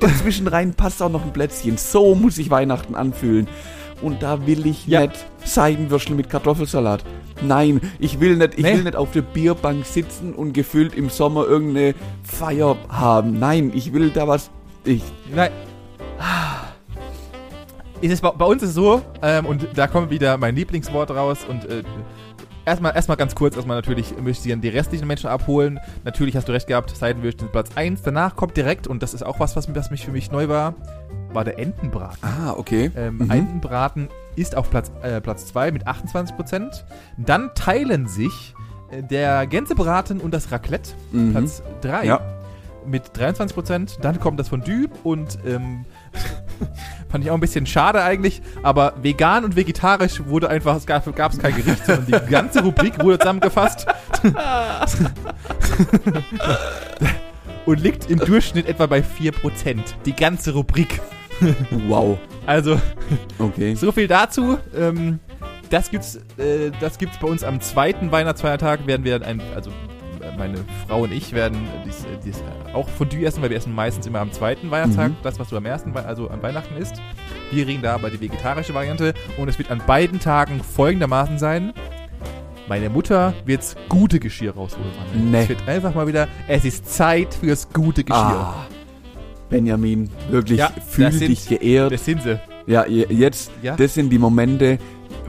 [0.00, 1.76] dazwischen rein passt auch noch ein Plätzchen.
[1.78, 3.48] So muss sich Weihnachten anfühlen.
[4.02, 5.00] Und da will ich Ja.
[5.02, 7.04] nicht Seidenwürstel mit Kartoffelsalat.
[7.40, 8.74] Nein, ich will nicht, ich Nee.
[8.74, 13.38] will nicht auf der Bierbank sitzen und gefühlt im Sommer irgendeine Feier haben.
[13.38, 14.50] Nein, ich will da was.
[14.84, 15.02] Ich,
[15.34, 15.50] Nein.
[18.00, 21.10] Ist es bei, bei uns ist es so, ähm, und da kommt wieder mein Lieblingswort
[21.12, 21.84] raus und äh,
[22.64, 25.80] erstmal erstmal ganz kurz, erstmal natürlich möchte ich die restlichen Menschen abholen.
[26.04, 28.02] Natürlich hast du recht gehabt, Seidenwürstchen Platz 1.
[28.02, 30.74] Danach kommt direkt, und das ist auch was, was, was mich für mich neu war,
[31.32, 32.18] war der Entenbraten.
[32.22, 32.90] ah, okay.
[32.96, 33.30] Ähm, Mhm.
[33.30, 36.82] Entenbraten ist auf Platz 2 äh, Platz zwei mit 28%.
[37.18, 38.54] Dann teilen sich
[38.90, 41.32] äh, der Gänsebraten und das Raclette Mhm.
[41.32, 42.20] Platz 3 Ja.
[42.86, 44.00] mit 23%.
[44.00, 45.84] Dann kommt das Fondue und ähm,
[47.10, 51.06] fand ich auch ein bisschen schade eigentlich, aber vegan und vegetarisch wurde einfach, es gab
[51.06, 53.86] es kein Gericht, sondern die ganze Rubrik wurde zusammengefasst
[57.66, 59.80] und liegt im Durchschnitt etwa bei 4%.
[60.06, 61.00] Die ganze Rubrik.
[61.88, 62.18] Wow.
[62.46, 62.80] Also
[63.38, 63.74] Okay.
[63.74, 64.58] so viel dazu.
[64.76, 65.18] Ähm,
[65.70, 68.86] das gibt's, äh, das gibt's bei uns am zweiten Weihnachtsfeiertag.
[68.86, 69.70] Werden wir ein, also
[70.42, 73.72] meine Frau und ich werden dies, äh, dies äh, auch Fondue essen, weil wir essen
[73.74, 75.16] meistens immer am zweiten Weihnachtstag, Mhm.
[75.22, 76.94] das was du am ersten, also an Weihnachten isst.
[77.52, 81.72] Wir reden da aber die vegetarische Variante und es wird an beiden Tagen folgendermaßen sein.
[82.68, 84.86] Meine Mutter wird's gute Geschirr rausholen.
[85.30, 85.42] Nee.
[85.42, 88.20] Es wird einfach mal wieder, es ist Zeit fürs gute Geschirr.
[88.22, 88.66] Ah.
[89.48, 91.92] Benjamin, wirklich, Ja, fühl das sind- dich geehrt.
[91.92, 92.40] Das sind sie.
[92.66, 93.76] Ja, je- jetzt, Ja.
[93.76, 94.78] das sind die Momente,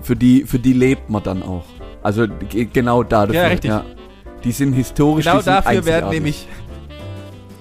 [0.01, 1.65] für die, für die lebt man dann auch.
[2.01, 3.41] Also ge- genau da dafür.
[3.41, 3.71] Ja, richtig.
[4.43, 5.25] Die sind historisch.
[5.25, 6.47] Genau sind dafür werden nämlich.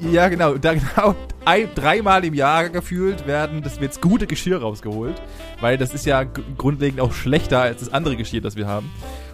[0.00, 0.54] Ja, genau.
[0.54, 1.14] Da genau
[1.44, 5.20] ein, dreimal im Jahr gefühlt werden das wird gute Geschirr rausgeholt.
[5.60, 8.90] Weil das ist ja grundlegend auch schlechter als das andere Geschirr, das wir haben.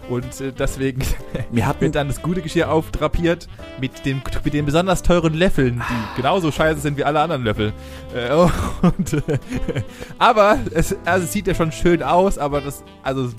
[0.09, 1.01] Und äh, deswegen
[1.51, 3.47] Wir hatten wird dann das gute Geschirr aufdrapiert
[3.79, 7.73] mit, dem, mit den besonders teuren Löffeln, die genauso scheiße sind wie alle anderen Löffel.
[8.15, 8.33] Äh,
[8.81, 9.21] und, äh,
[10.17, 13.29] aber es, also es sieht ja schon schön aus, aber das, also,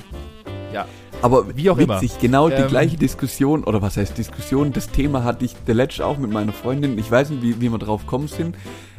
[0.72, 0.86] ja.
[1.22, 2.00] Aber Wie auch immer.
[2.00, 5.74] witzig, genau die Ähm, gleiche Diskussion, oder was heißt Diskussion, das Thema hatte ich der
[5.74, 6.98] letzte auch mit meiner Freundin.
[6.98, 8.56] Ich weiß nicht, wie, wie wir drauf gekommen sind.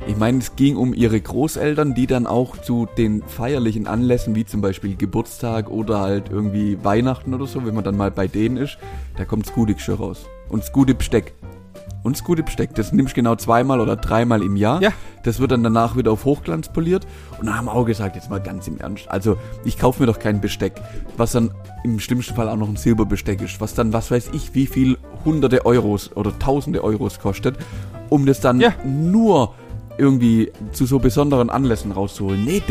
[0.08, 4.46] Ich meine, es ging um ihre Großeltern, die dann auch zu den feierlichen Anlässen, wie
[4.46, 8.58] zum Beispiel Geburtstag oder halt irgendwie Weihnachten oder so, wenn man dann mal bei denen
[8.58, 8.78] ist,
[9.18, 10.26] da kommt das gute Geschirr raus.
[10.50, 11.34] Und das gute Besteck.
[12.04, 14.82] Und das gute Besteck, das nimmst du genau zweimal oder dreimal im Jahr.
[14.82, 14.89] Ja.
[15.24, 17.06] Das wird dann danach wieder auf Hochglanz poliert.
[17.39, 19.08] Und dann haben wir auch gesagt, jetzt mal ganz im Ernst.
[19.10, 20.82] Also, ich kaufe mir doch kein Besteck,
[21.17, 21.52] was dann
[21.84, 24.98] im schlimmsten Fall auch noch ein Silberbesteck ist, was dann, was weiß ich, wie viel
[25.26, 27.56] hunderte Euros oder tausende Euros kostet,
[28.10, 28.74] um das dann Ja.
[28.84, 29.54] nur
[29.98, 32.44] irgendwie zu so besonderen Anlässen rauszuholen.
[32.44, 32.63] Nee,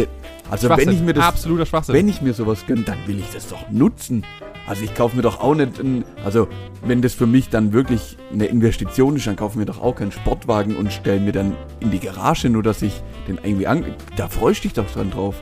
[0.51, 1.95] also wenn ich mir das Absoluter Schwachsinn.
[1.95, 4.25] wenn ich mir sowas gönne, dann will ich das doch nutzen.
[4.67, 6.47] Also ich kaufe mir doch auch nicht, ein, also
[6.85, 9.97] wenn das für mich dann wirklich eine Investition ist, dann kaufe ich mir doch auch
[9.97, 13.85] keinen Sportwagen und stelle mir dann in die Garage, nur dass ich den irgendwie an,
[14.17, 15.35] da freue ich dich doch dran drauf.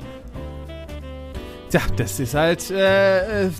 [1.70, 3.50] Tja, das ist halt, äh, äh,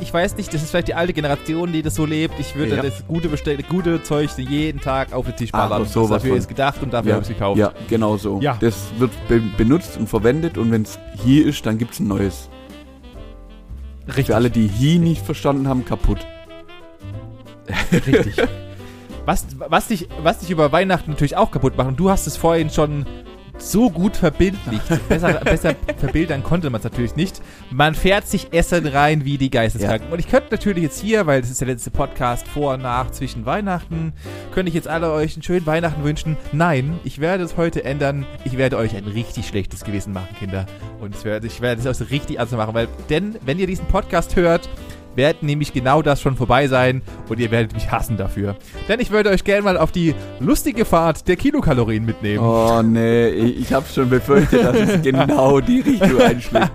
[0.00, 2.38] ich weiß nicht, das ist vielleicht die alte Generation, die das so lebt.
[2.38, 2.82] Ich würde Ja.
[2.82, 5.84] das gute, Bestell gute Zeug jeden Tag auf den Tisch Ach, ballern.
[5.86, 6.38] sowas das dafür von.
[6.38, 7.58] ist gedacht und dafür habe ich es gekauft.
[7.58, 8.40] ja, genau so.
[8.40, 8.56] Ja.
[8.60, 12.48] Das wird be benutzt und verwendet und wenn es hier ist, dann gibt's ein neues.
[14.06, 14.26] Richtig.
[14.26, 16.24] Für alle, die hier nicht verstanden haben, kaputt.
[17.92, 18.36] Richtig.
[19.26, 22.36] Was, was, dich, was dich über Weihnachten natürlich auch kaputt macht, und du hast es
[22.36, 23.06] vorhin schon
[23.58, 25.08] so gut verbildlicht.
[25.08, 27.40] Besser, besser verbildern konnte man es natürlich nicht.
[27.70, 30.12] Man fährt sich Essen rein wie die Geisteskranken.
[30.12, 33.10] Und ich könnte natürlich jetzt hier, weil das ist der letzte Podcast vor und nach
[33.10, 34.12] zwischen Weihnachten,
[34.52, 36.36] könnte ich jetzt alle euch einen schönen Weihnachten wünschen.
[36.52, 38.26] Nein, ich werde es heute ändern.
[38.44, 40.66] Ich werde euch ein richtig schlechtes Gewissen machen, Kinder.
[41.00, 43.66] Und ich werde, ich werde es auch so richtig ernst machen, weil, denn, wenn ihr
[43.66, 44.68] diesen Podcast hört,
[45.16, 48.56] wird nämlich genau das schon vorbei sein und ihr werdet mich hassen dafür.
[48.88, 52.44] Denn ich würde euch gerne mal auf die lustige Fahrt der Kilokalorien mitnehmen.
[52.44, 56.70] Oh nee, ich, ich habe schon befürchtet, dass es genau die Richtung einschlägt.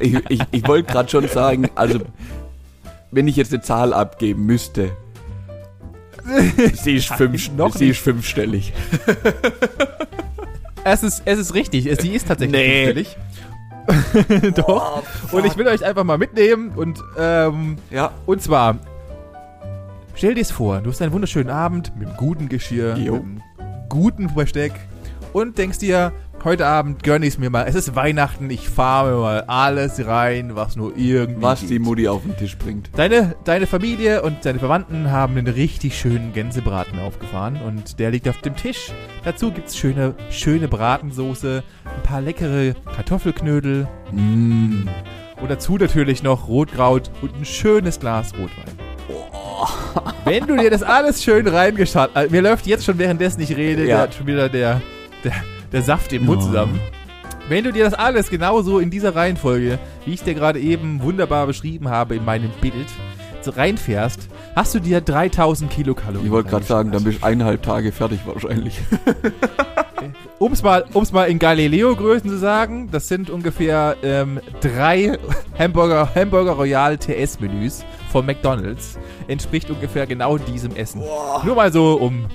[0.00, 2.00] Ich, ich, ich wollte gerade schon sagen, also
[3.12, 4.90] wenn ich jetzt eine Zahl abgeben müsste,
[6.74, 8.72] sie ist, fünf, Noch sie ist fünfstellig.
[10.84, 12.84] Es ist, es ist richtig, es, die ist tatsächlich Nee.
[12.92, 13.16] fünfstellig.
[14.56, 15.02] Doch.
[15.32, 18.78] und ich will euch einfach mal mitnehmen und, ähm, Ja, und zwar,
[20.14, 23.14] stell dir es vor, du hast einen wunderschönen Abend mit einem guten Geschirr, Jo.
[23.14, 23.42] mit einem
[23.88, 24.72] guten Besteck
[25.32, 26.12] und denkst dir,
[26.44, 27.64] heute Abend gönne ich es mir mal.
[27.66, 31.70] Es ist Weihnachten, ich fahre mir mal alles rein, was nur irgendwie was geht.
[31.70, 32.90] die Mutti auf den Tisch bringt.
[32.96, 38.28] Deine, deine Familie und deine Verwandten haben einen richtig schönen Gänsebraten aufgefahren und der liegt
[38.28, 38.92] auf dem Tisch.
[39.24, 44.88] Dazu gibt's schöne, schöne Bratensoße, ein paar leckere Kartoffelknödel Mm.
[45.40, 48.76] und dazu natürlich noch Rotkraut und ein schönes Glas Rotwein.
[50.24, 53.84] Wenn du dir das alles schön reingeschaut hast, mir läuft jetzt schon währenddessen ich rede,
[53.86, 54.06] Ja.
[54.12, 54.80] schon wieder der,
[55.24, 55.32] der,
[55.72, 56.46] der Saft im Mund Oh.
[56.46, 56.80] zusammen.
[57.48, 61.46] Wenn du dir das alles genauso in dieser Reihenfolge, wie ich dir gerade eben wunderbar
[61.46, 62.74] beschrieben habe in meinem Bild,
[63.48, 66.26] reinfährst, hast du dir 3000 Kilokalorien.
[66.26, 68.80] Ich wollte gerade sagen, dann bist du eineinhalb Tage fertig wahrscheinlich.
[70.38, 75.16] Um es mal, um's mal in Galileo-Größen zu sagen, das sind ungefähr ähm, drei
[75.58, 78.98] Hamburger, Hamburger Royal TS-Menüs von McDonalds.
[79.28, 81.02] Entspricht ungefähr genau diesem Essen.
[81.44, 82.26] Nur mal so, um,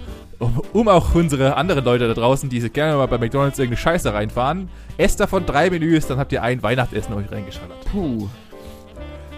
[0.41, 3.81] um, um auch unsere anderen Leute da draußen, die sich gerne mal bei McDonalds irgendeine
[3.81, 4.69] Scheiße reinfahren.
[4.97, 7.85] Esst davon drei Menüs, dann habt ihr ein Weihnachtsessen euch reingeschallert.
[7.91, 8.27] Puh.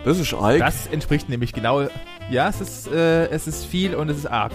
[0.06, 0.60] Das ist arg.
[0.60, 1.88] Das entspricht nämlich genau.
[2.30, 4.54] Ja, es ist, äh, es ist viel und es ist arg.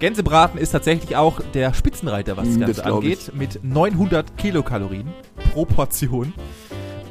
[0.00, 5.08] Gänsebraten ist tatsächlich auch der Spitzenreiter, was das Ganze das angeht, mit 900 Kilokalorien
[5.52, 6.34] pro Portion.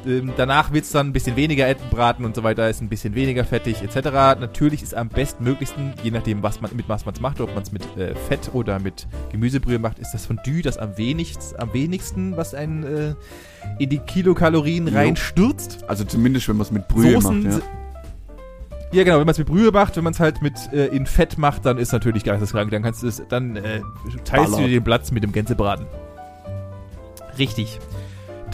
[0.06, 3.14] Ähm, danach wird es dann ein bisschen weniger Entenbraten und so weiter, ist ein bisschen
[3.14, 4.10] weniger fettig etc.
[4.40, 7.62] Natürlich ist am bestmöglichsten, je nachdem, was man, mit was man es macht, ob man
[7.62, 11.72] es mit äh, Fett oder mit Gemüsebrühe macht, ist das Fondue das am wenigsten, am
[11.72, 13.14] wenigsten was einen äh,
[13.78, 14.94] in die Kilokalorien Jo.
[14.94, 15.84] reinstürzt.
[15.88, 17.58] Also zumindest, wenn man es mit Brühe Soßen macht.
[17.58, 17.64] Ja.
[18.92, 21.04] Ja, genau, wenn man es mit Brühe macht, wenn man es halt mit äh, in
[21.06, 22.70] Fett macht, dann ist natürlich geisteskrank.
[22.70, 23.80] Dann kannst du es, dann äh,
[24.24, 24.58] teilst du Ballert.
[24.60, 25.86] dir den Platz mit dem Gänsebraten.
[27.36, 27.80] Richtig.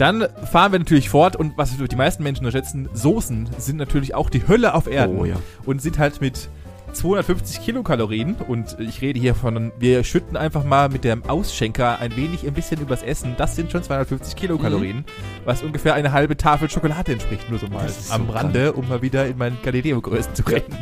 [0.01, 4.31] Dann fahren wir natürlich fort und was die meisten Menschen unterschätzen, Soßen sind natürlich auch
[4.31, 5.35] die Hölle auf Erden Oh ja.
[5.67, 6.49] und sind halt mit
[6.93, 12.17] 250 Kilokalorien und ich rede hier von, wir schütten einfach mal mit dem Ausschenker ein
[12.17, 13.35] wenig ein bisschen übers Essen.
[13.37, 15.05] Das sind schon 250 Kilokalorien,
[15.45, 19.03] was ungefähr eine halbe Tafel Schokolade entspricht, nur so mal am so Rande, um mal
[19.03, 20.77] wieder in meinen Galileo-Größen zu reden.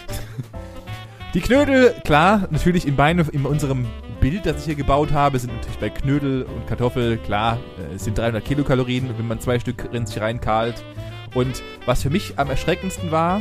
[1.34, 3.84] Die Knödel, klar, natürlich in, Beine, in unserem
[4.20, 8.04] Bild, das ich hier gebaut habe, sind natürlich bei Knödel und Kartoffel, klar, äh, es
[8.04, 10.84] sind 300 Kilokalorien, wenn man zwei Stück in sich reinkalt.
[11.34, 13.40] Und was für mich am erschreckendsten war,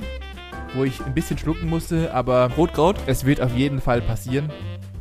[0.76, 2.96] wo ich ein bisschen schlucken musste, aber Rotkraut?
[3.08, 4.52] es wird auf jeden Fall passieren,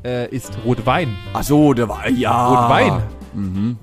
[0.05, 1.17] äh, ist Rotwein.
[1.33, 2.49] Ach so, der war, ja.
[2.49, 3.03] Rotwein.
[3.35, 3.79] Mhm.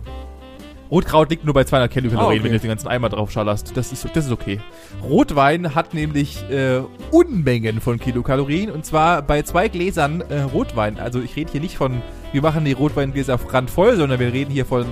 [0.92, 2.44] Rotkraut liegt nur bei 200 Kilokalorien, Ah, okay.
[2.44, 3.76] wenn du den ganzen Eimer drauf schallerst.
[3.76, 4.60] Das ist, das ist okay.
[5.04, 11.00] Rotwein hat nämlich äh, Unmengen von Kilokalorien und zwar bei zwei Gläsern äh, Rotwein.
[11.00, 14.66] Also ich rede hier nicht von, wir machen die Rotweingläser randvoll, sondern wir reden hier
[14.66, 14.86] von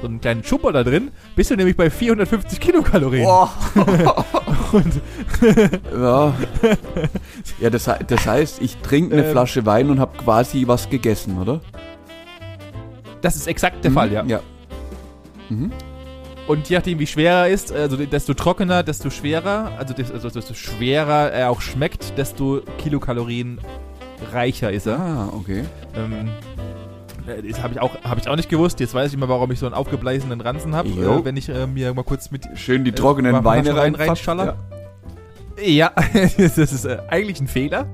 [0.00, 1.10] so einem kleinen Schupper da drin.
[1.36, 3.26] Bist du nämlich bei 450 Kilokalorien.
[4.72, 5.00] Und
[5.92, 6.34] Ja,
[7.60, 9.32] ja das, das heißt, ich trinke eine Ähm.
[9.32, 11.60] Flasche Wein und habe quasi was gegessen, oder?
[13.20, 14.24] das ist exakt der Fall, ja.
[14.24, 14.40] Ja.
[15.48, 15.72] Mhm.
[16.46, 20.54] Und je nachdem, wie schwer er ist, also desto trockener, desto schwerer, also also desto
[20.54, 23.60] schwerer er auch schmeckt, desto Kilokalorien
[24.32, 24.98] reicher ist er.
[24.98, 25.64] Ah, okay.
[25.94, 26.30] Ähm,
[27.26, 28.80] äh, das habe ich, auch- hab ich auch nicht gewusst.
[28.80, 31.66] Jetzt weiß ich mal, warum ich so einen aufgeblasenen Ranzen habe, äh, wenn ich äh,
[31.66, 32.46] mir mal kurz mit...
[32.54, 34.54] Schön die Äh, trockenen mach Weine rein- rein, reinschallern.
[35.62, 35.92] Ja,
[36.38, 37.86] das ist äh, eigentlich ein Fehler.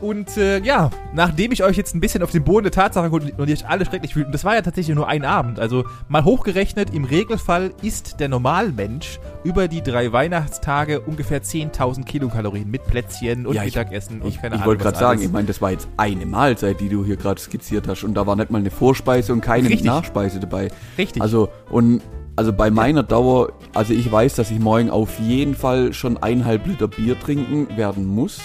[0.00, 3.38] Und äh, ja, nachdem ich euch jetzt ein bisschen auf den Boden der Tatsache und
[3.38, 5.84] und ihr euch alle schrecklich fühlt, und das war ja tatsächlich nur ein Abend, also
[6.08, 12.84] mal hochgerechnet, im Regelfall isst der Normalmensch über die drei Weihnachtstage ungefähr 10.000 Kilokalorien mit
[12.86, 14.66] Plätzchen und Ja, ich- Mittagessen und Ich, keine ich Ahnung.
[14.66, 17.86] wollte gerade sagen, ich meine, das war jetzt eine Mahlzeit, die du hier gerade skizziert
[17.88, 19.84] hast und da war nicht mal eine Vorspeise und keine Richtig.
[19.84, 20.68] Nachspeise dabei.
[20.98, 21.22] Richtig.
[21.22, 22.00] Also und
[22.36, 26.66] also bei meiner Dauer, also ich weiß, dass ich morgen auf jeden Fall schon eineinhalb
[26.66, 28.40] Liter Bier trinken werden muss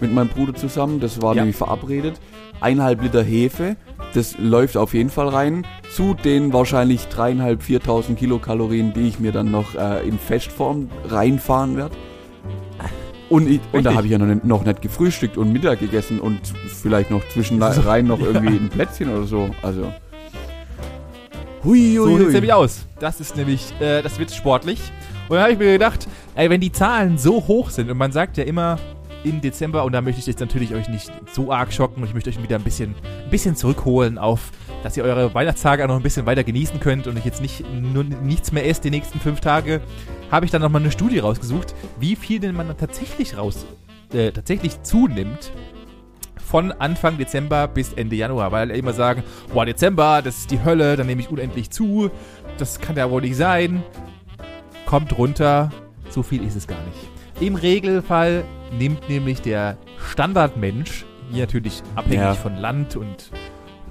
[0.00, 1.00] mit meinem Bruder zusammen.
[1.00, 1.42] Das war Ja.
[1.42, 2.20] nämlich verabredet.
[2.60, 3.76] Eineinhalb Liter Hefe,
[4.14, 5.64] das läuft auf jeden Fall rein.
[5.94, 11.76] Zu den wahrscheinlich dreieinhalb, viertausend Kilokalorien, die ich mir dann noch äh, in Festform reinfahren
[11.76, 11.94] werde.
[13.30, 16.18] Und, ich, und da habe ich ja noch nicht, noch nicht gefrühstückt und Mittag gegessen
[16.18, 16.40] und
[16.82, 19.50] vielleicht noch zwischenrein noch irgendwie ein Plätzchen oder so.
[19.62, 19.92] Also.
[21.64, 22.32] Hui, So hui, sieht's hui.
[22.32, 22.86] nämlich aus.
[22.98, 24.80] Das ist nämlich, äh, das wird sportlich.
[25.28, 28.12] Und dann habe ich mir gedacht, ey, wenn die Zahlen so hoch sind und man
[28.12, 28.78] sagt ja immer
[29.24, 32.02] im Dezember, und da möchte ich jetzt natürlich euch nicht so arg schocken.
[32.02, 34.50] Und ich möchte euch wieder ein bisschen, ein bisschen zurückholen auf,
[34.82, 37.64] dass ihr eure Weihnachtstage auch noch ein bisschen weiter genießen könnt und euch jetzt nicht
[37.72, 39.80] nur nichts mehr esst die nächsten fünf Tage,
[40.30, 43.66] habe ich dann nochmal eine Studie rausgesucht, wie viel denn man dann tatsächlich raus,
[44.12, 45.50] äh, tatsächlich zunimmt
[46.48, 50.96] von Anfang Dezember bis Ende Januar, weil immer sagen, boah, Dezember, das ist die Hölle,
[50.96, 52.10] dann nehme ich unendlich zu,
[52.56, 53.82] das kann ja wohl nicht sein.
[54.86, 55.70] Kommt runter,
[56.08, 57.42] so viel ist es gar nicht.
[57.42, 59.76] Im Regelfall nimmt nämlich der
[60.10, 62.34] Standardmensch, hier natürlich abhängig Ja.
[62.34, 63.30] von Land und,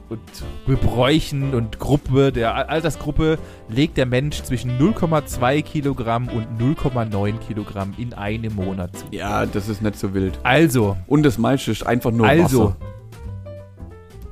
[0.10, 0.20] und
[0.66, 3.38] Gebräuchen und Gruppe, der Al- Altersgruppe,
[3.70, 9.06] legt der Mensch zwischen 0,2 Kilogramm und 0,9 Kilogramm in einem Monat zu.
[9.12, 10.40] Ja, das ist nicht so wild.
[10.44, 12.66] Also, Und das meiste ist einfach nur also.
[12.70, 12.78] Wasser.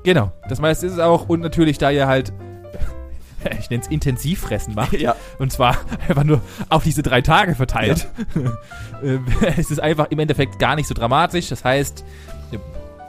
[0.03, 1.27] Genau, das meiste ist es auch.
[1.29, 2.31] Und natürlich, da ihr halt,
[3.59, 5.15] ich nenne es Intensivfressen macht, Ja.
[5.39, 5.77] und zwar
[6.07, 8.07] einfach nur auf diese drei Tage verteilt,
[9.03, 9.19] äh,
[9.57, 11.49] es ist einfach im Endeffekt gar nicht so dramatisch.
[11.49, 12.03] Das heißt,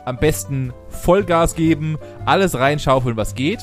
[0.04, 3.60] am besten Vollgas geben, alles reinschaufeln, was geht.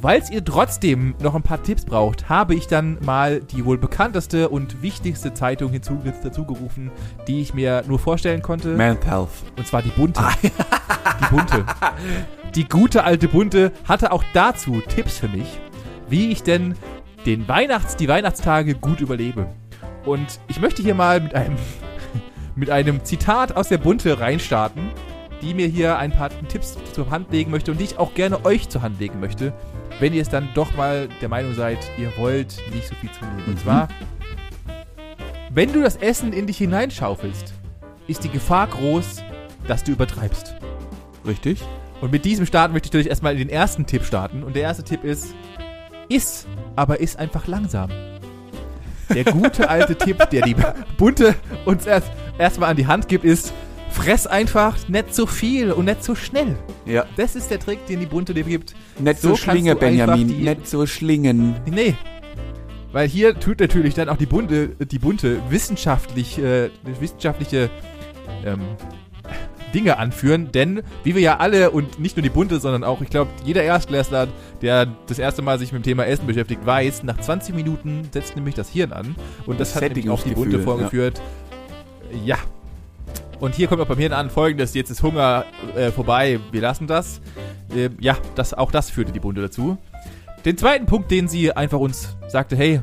[0.00, 4.48] Falls ihr trotzdem noch ein paar Tipps braucht, habe ich dann mal die wohl bekannteste
[4.48, 6.92] und wichtigste Zeitung hinzu, dazugerufen,
[7.26, 8.68] die ich mir nur vorstellen konnte.
[8.68, 9.28] Men's Health.
[9.56, 10.22] Und zwar die bunte.
[10.42, 11.64] Die bunte.
[12.54, 15.58] Die gute alte bunte hatte auch dazu Tipps für mich,
[16.08, 16.74] wie ich denn
[17.26, 19.46] den Weihnachts-, die Weihnachtstage gut überlebe.
[20.04, 21.56] Und ich möchte hier mal mit einem,
[22.54, 24.90] mit einem Zitat aus der bunte reinstarten,
[25.42, 28.44] die mir hier ein paar Tipps zur Hand legen möchte und die ich auch gerne
[28.44, 29.52] euch zur Hand legen möchte,
[30.00, 33.44] wenn ihr es dann doch mal der Meinung seid, ihr wollt nicht so viel zunehmen.
[33.46, 33.58] Und Mhm.
[33.58, 33.88] zwar,
[35.50, 37.54] wenn du das Essen in dich hineinschaufelst,
[38.06, 39.22] ist die Gefahr groß,
[39.66, 40.54] dass du übertreibst.
[41.26, 41.62] Richtig?
[42.00, 44.42] Und mit diesem Start möchte ich natürlich erstmal den ersten Tipp starten.
[44.42, 45.34] Und der erste Tipp ist,
[46.08, 47.90] iss, aber iss einfach langsam.
[49.14, 50.54] Der gute alte Tipp, der die
[50.98, 53.52] Bunte uns erst erstmal an die Hand gibt, ist,
[53.90, 56.56] fress einfach nicht so viel und nicht so schnell.
[56.84, 57.04] Ja.
[57.16, 58.74] Das ist der Trick, den die Bunte dir gibt.
[58.98, 60.28] Nicht So so, schlinge, Benjamin.
[60.28, 61.56] die- Nicht so schlingen.
[61.66, 61.94] Nee.
[62.92, 67.70] Weil hier tut natürlich dann auch die Bunte, die Bunte wissenschaftlich, äh, wissenschaftliche
[68.44, 68.60] ähm,
[69.74, 73.10] Dinge anführen, denn wie wir ja alle und nicht nur die Bunte, sondern auch, ich
[73.10, 74.28] glaube, jeder Erstklässler,
[74.62, 78.36] der das erste Mal sich mit dem Thema Essen beschäftigt, weiß, nach 20 Minuten setzt
[78.36, 79.14] nämlich das Hirn an
[79.46, 81.20] und das, Das hat nämlich auch die Bunte vorgeführt.
[82.24, 82.36] Ja.
[83.40, 85.44] Und hier kommt auch beim Hirn an folgendes, jetzt ist Hunger
[85.76, 87.20] äh, vorbei, wir lassen das.
[87.74, 89.78] Ähm, ja, das, auch das führte die Bunte dazu.
[90.44, 92.80] Den zweiten Punkt, den sie einfach uns sagte, hey,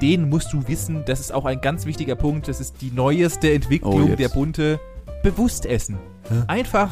[0.00, 3.52] den musst du wissen, das ist auch ein ganz wichtiger Punkt, das ist die neueste
[3.52, 4.80] Entwicklung Oh, der Bunte.
[5.24, 5.98] Bewusst essen.
[6.28, 6.44] Hä?
[6.46, 6.90] Einfach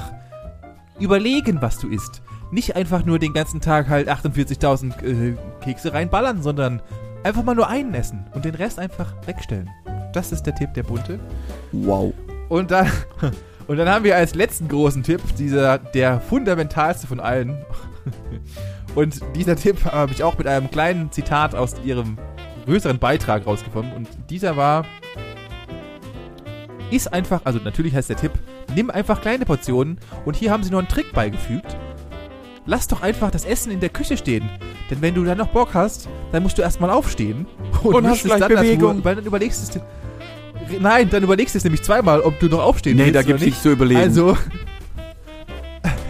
[0.98, 2.22] überlegen, was du isst.
[2.50, 6.82] Nicht einfach nur den ganzen Tag halt 48.000 äh, Kekse reinballern, sondern
[7.22, 9.70] einfach mal nur einen essen und den Rest einfach wegstellen.
[10.12, 11.20] Das ist der Tipp der Bunte.
[11.70, 12.12] Wow.
[12.48, 12.90] Und dann,
[13.68, 17.64] und dann haben wir als letzten großen Tipp, dieser, der fundamentalste von allen,
[18.94, 22.18] Und dieser Tipp habe ich auch mit einem kleinen Zitat aus ihrem
[22.66, 23.92] größeren Beitrag rausgefunden.
[23.94, 24.84] Und dieser war,
[26.92, 28.32] ist einfach, also natürlich heißt der Tipp,
[28.74, 31.76] nimm einfach kleine Portionen und hier haben sie noch einen Trick beigefügt.
[32.64, 34.48] Lass doch einfach das Essen in der Küche stehen.
[34.88, 37.46] Denn wenn du dann noch Bock hast, dann musst du erstmal aufstehen.
[37.82, 39.04] Und hast mischst es gleich dann Bewegung.
[39.04, 40.80] Weil dann überlegst du es.
[40.80, 43.16] Nein, dann überlegst du es nämlich zweimal, ob du noch aufstehen Nee, willst.
[43.16, 43.50] da oder gibt's nicht.
[43.50, 44.00] nichts zu überlegen.
[44.00, 44.36] Also.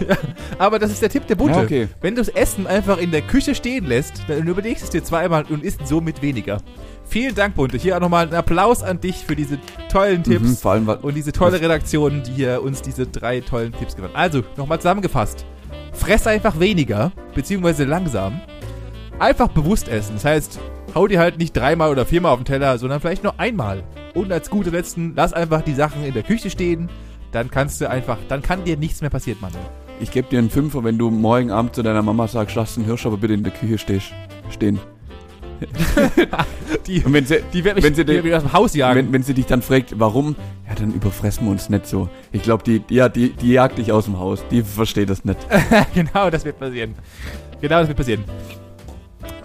[0.58, 1.58] aber das ist der Tipp der Bunte.
[1.58, 1.88] Ja, okay.
[2.00, 5.04] Wenn du das Essen einfach in der Küche stehen lässt, dann überlegst du es dir
[5.04, 6.58] zweimal und isst somit weniger.
[7.04, 7.76] Vielen Dank, Bunte.
[7.76, 9.58] Hier auch nochmal ein Applaus an dich für diese
[9.90, 13.72] tollen Tipps Mhm, vor allem, und diese tolle Redaktion, die hier uns diese drei tollen
[13.72, 14.10] Tipps hat.
[14.14, 15.44] Also, nochmal zusammengefasst.
[15.92, 18.40] Fress einfach weniger, beziehungsweise langsam.
[19.18, 20.14] Einfach bewusst essen.
[20.14, 20.58] Das heißt,
[20.94, 23.82] hau dir halt nicht dreimal oder viermal auf den Teller, sondern vielleicht nur einmal.
[24.14, 26.88] Und als gute letzten, lass einfach die Sachen in der Küche stehen.
[27.30, 29.52] Dann kannst du einfach, dann kann dir nichts mehr passieren, Mann.
[30.00, 32.84] ich gebe dir einen Fünfer, wenn du morgen Abend zu deiner Mama sagst, lass den
[32.84, 34.12] Hirsch aber bitte in der Küche stehst,
[34.50, 34.78] stehen.
[36.86, 38.98] Die, Und wenn sie, die wird mich, wenn sie die den- aus dem Haus jagen.
[38.98, 40.34] wenn, wenn sie dich dann fragt, warum,
[40.68, 42.08] ja, dann überfressen wir uns nicht so.
[42.32, 44.42] Ich glaube, die, ja, die, die jagt dich aus dem Haus.
[44.50, 45.38] Die versteht das nicht.
[45.94, 46.94] genau, das wird passieren.
[47.60, 48.24] Genau, das wird passieren.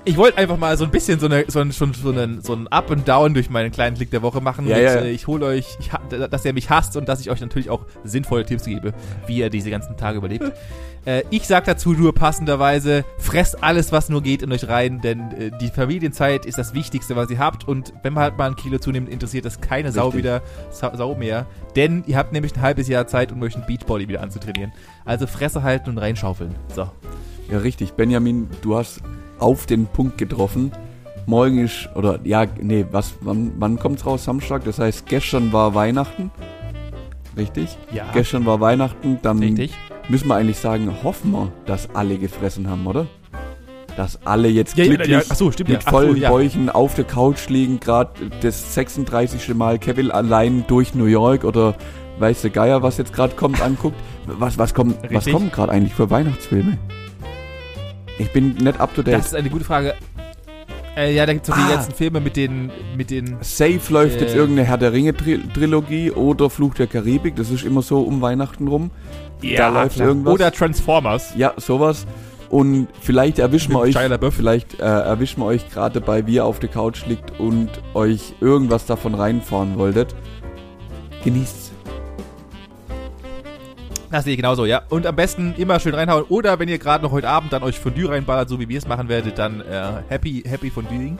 [0.07, 2.53] Ich wollte einfach mal so ein bisschen so, eine, so, ein, schon so, einen, so
[2.53, 4.65] ein Up and Down durch meinen kleinen Klick der Woche machen.
[4.65, 5.89] Ja, Und, ja, äh, Ich hole euch, ich,
[6.29, 8.93] dass ihr mich hasst und dass ich euch natürlich auch sinnvolle Tipps gebe,
[9.25, 10.49] wie ihr diese ganzen Tage überlebt.
[11.05, 15.31] äh, ich sag dazu nur passenderweise, fresst alles, was nur geht in euch rein, denn
[15.31, 17.67] äh, die Familienzeit ist das Wichtigste, was ihr habt.
[17.67, 20.41] Und wenn man halt mal ein Kilo zunimmt, interessiert das keine Sau wieder,
[20.71, 21.47] Sau, Sau mehr.
[21.75, 24.71] Denn ihr habt nämlich ein halbes Jahr Zeit, um euch einen Beachbody wieder anzutrainieren.
[25.03, 26.55] Also Fresse halten und reinschaufeln.
[26.73, 26.89] So.
[27.51, 27.91] Ja, richtig.
[27.91, 29.01] Benjamin, du hast
[29.39, 30.71] auf den Punkt getroffen.
[31.25, 34.23] Morgen ist, oder ja, nee, was, wann, wann kommt's raus?
[34.23, 34.63] Samstag?
[34.63, 36.31] Das heißt, gestern war Weihnachten.
[37.35, 37.77] Richtig?
[37.91, 38.05] Ja.
[38.13, 39.73] Gestern war Weihnachten, dann Richtig.
[40.09, 43.07] müssen wir eigentlich sagen, hoffen wir, dass alle gefressen haben, oder?
[43.95, 45.89] Dass alle jetzt glücklich Achso, stimmt mit ja.
[45.89, 46.29] Vollen so, ja.
[46.29, 49.53] Bäuchen auf der Couch liegen, gerade das 36.
[49.55, 51.75] Mal Kevin allein durch New York oder
[52.19, 53.97] weiß der Geier, was jetzt gerade kommt, anguckt.
[54.25, 56.77] Was, was kommt, was kommen gerade eigentlich für Weihnachtsfilme?
[58.19, 59.15] Ich bin nicht up to date.
[59.15, 59.93] Das ist eine gute Frage.
[60.95, 61.75] Äh, ja, da gibt es doch die Ah.
[61.75, 63.37] letzten Filme mit den, mit den.
[63.41, 64.37] Safe läuft jetzt Äh.
[64.37, 67.35] irgendeine Herr der Ringe Tri Trilogie oder Fluch der Karibik.
[67.35, 68.89] Das ist immer so um Weihnachten rum.
[69.55, 70.33] da läuft irgendwas.
[70.33, 71.33] Oder Transformers.
[71.35, 72.07] Ja, sowas.
[72.49, 73.95] Und vielleicht erwischen wir euch,
[74.31, 78.33] vielleicht äh, erwischen wir euch gerade dabei, wie ihr auf der Couch liegt und euch
[78.39, 80.15] irgendwas davon reinfahren wolltet.
[81.23, 81.66] Genießt's.
[84.09, 84.83] Das sehe ich genauso, ja.
[84.89, 86.23] Und am besten immer schön reinhauen.
[86.29, 88.87] Oder wenn ihr gerade noch heute Abend dann euch Fondue reinballert, so wie wir es
[88.87, 91.17] machen werdet, dann äh, happy, happy Fonduing.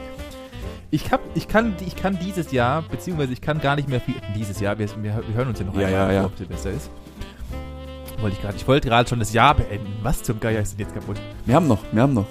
[0.90, 4.14] Ich, hab, ich, kann, ich kann dieses Jahr, beziehungsweise ich kann gar nicht mehr viel.
[4.34, 6.24] Dieses Jahr, wir, wir, wir hören uns ja noch Ja, einmal, ja, ja.
[6.24, 6.90] ob Silvester ist.
[8.20, 8.56] Wollte ich gerade.
[8.56, 9.92] Ich wollte gerade schon das Jahr beenden.
[10.02, 11.20] Was zum Geier ist denn jetzt kaputt?
[11.44, 12.26] Wir haben noch, wir haben noch.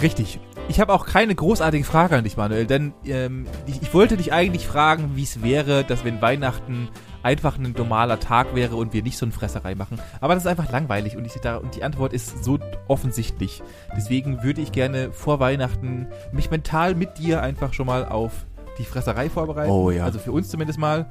[0.00, 0.40] Richtig.
[0.68, 4.32] Ich habe auch keine großartige Frage an dich, Manuel, denn ähm, ich, ich wollte dich
[4.32, 6.88] eigentlich fragen, wie es wäre, dass wenn Weihnachten
[7.26, 9.98] einfach ein normaler Tag wäre und wir nicht so eine Fresserei machen.
[10.20, 13.64] Aber das ist einfach langweilig und, ich, da, und die Antwort ist so offensichtlich.
[13.96, 18.46] Deswegen würde ich gerne vor Weihnachten mich mental mit dir einfach schon mal auf
[18.78, 19.72] die Fresserei vorbereiten.
[19.72, 20.04] Oh ja.
[20.04, 21.06] Also für uns zumindest mal.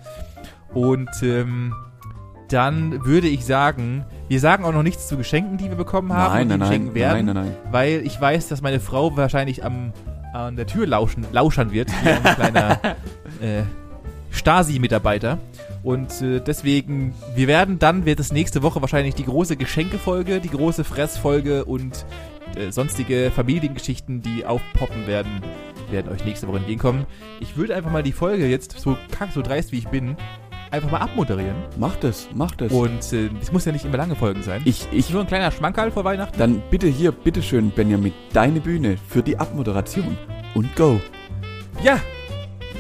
[0.73, 1.75] Und ähm,
[2.47, 6.34] dann würde ich sagen, wir sagen auch noch nichts zu Geschenken, die wir bekommen haben
[6.34, 7.73] Nein, und die nein, wir nein, werden nein, nein, nein.
[7.73, 9.91] weil ich weiß, dass meine Frau wahrscheinlich am,
[10.34, 12.80] an der Tür lauschen, lauschern wird, wie ein kleiner
[13.41, 13.63] äh,
[14.32, 15.39] Stasi-Mitarbeiter.
[15.86, 20.50] Und äh, deswegen, wir werden dann, wird es nächste Woche wahrscheinlich die große Geschenkefolge, die
[20.50, 22.08] große Fressfolge und
[22.56, 25.43] äh, sonstige Familiengeschichten, die aufpoppen werden,
[25.91, 27.06] werden euch nächste Woche entgegenkommen.
[27.39, 30.17] Ich würde einfach mal die Folge jetzt, so kack, so dreist wie ich bin,
[30.71, 31.56] einfach mal abmoderieren.
[31.78, 32.71] Macht es, macht es.
[32.71, 34.63] Und äh, es muss ja nicht immer lange Folgen sein.
[34.65, 36.39] ich, ich, Nur ein kleiner Schmankerl vor Weihnachten.
[36.39, 40.17] dann bitte hier, bitteschön, Benjamin, deine Bühne für die Abmoderation.
[40.56, 41.00] Und go.
[41.84, 42.00] Ja.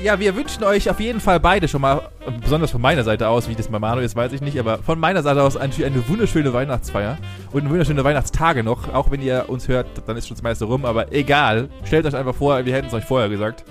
[0.03, 2.09] Ja, wir wünschen euch auf jeden Fall beide schon mal,
[2.41, 4.99] besonders von meiner Seite aus, wie das bei Manu ist, weiß ich nicht, aber von
[4.99, 7.17] meiner Seite aus natürlich eine wunderschöne Weihnachtsfeier
[7.51, 8.93] und eine wunderschöne Weihnachtstage noch.
[8.93, 11.69] Auch wenn ihr uns hört, dann ist schon das meiste rum, aber egal.
[11.85, 13.63] Stellt euch einfach vor, wir hätten es euch vorher gesagt.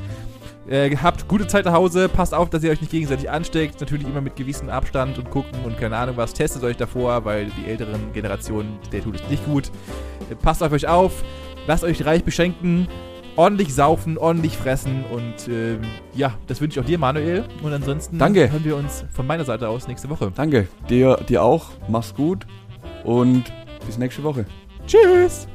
[0.68, 3.80] Äh, habt gute Zeit zu Hause, passt auf, dass ihr euch nicht gegenseitig ansteckt.
[3.80, 6.32] Natürlich immer mit gewissem Abstand und gucken und keine Ahnung was.
[6.32, 9.70] Testet euch davor, weil die älteren Generationen, der tut es nicht gut.
[10.30, 11.22] Äh, passt auf euch auf,
[11.66, 12.88] lasst euch reich beschenken,
[13.36, 15.80] ordentlich saufen, ordentlich fressen und ähm,
[16.14, 17.44] ja, das wünsche ich auch dir, Manuel.
[17.62, 18.50] Und ansonsten Danke.
[18.50, 20.32] hören wir uns von meiner Seite aus nächste Woche.
[20.34, 20.68] Danke.
[20.88, 21.70] Dir, dir auch.
[21.88, 22.46] Mach's gut.
[23.04, 23.44] Und
[23.86, 24.46] bis nächste Woche.
[24.86, 25.48] Tschüss!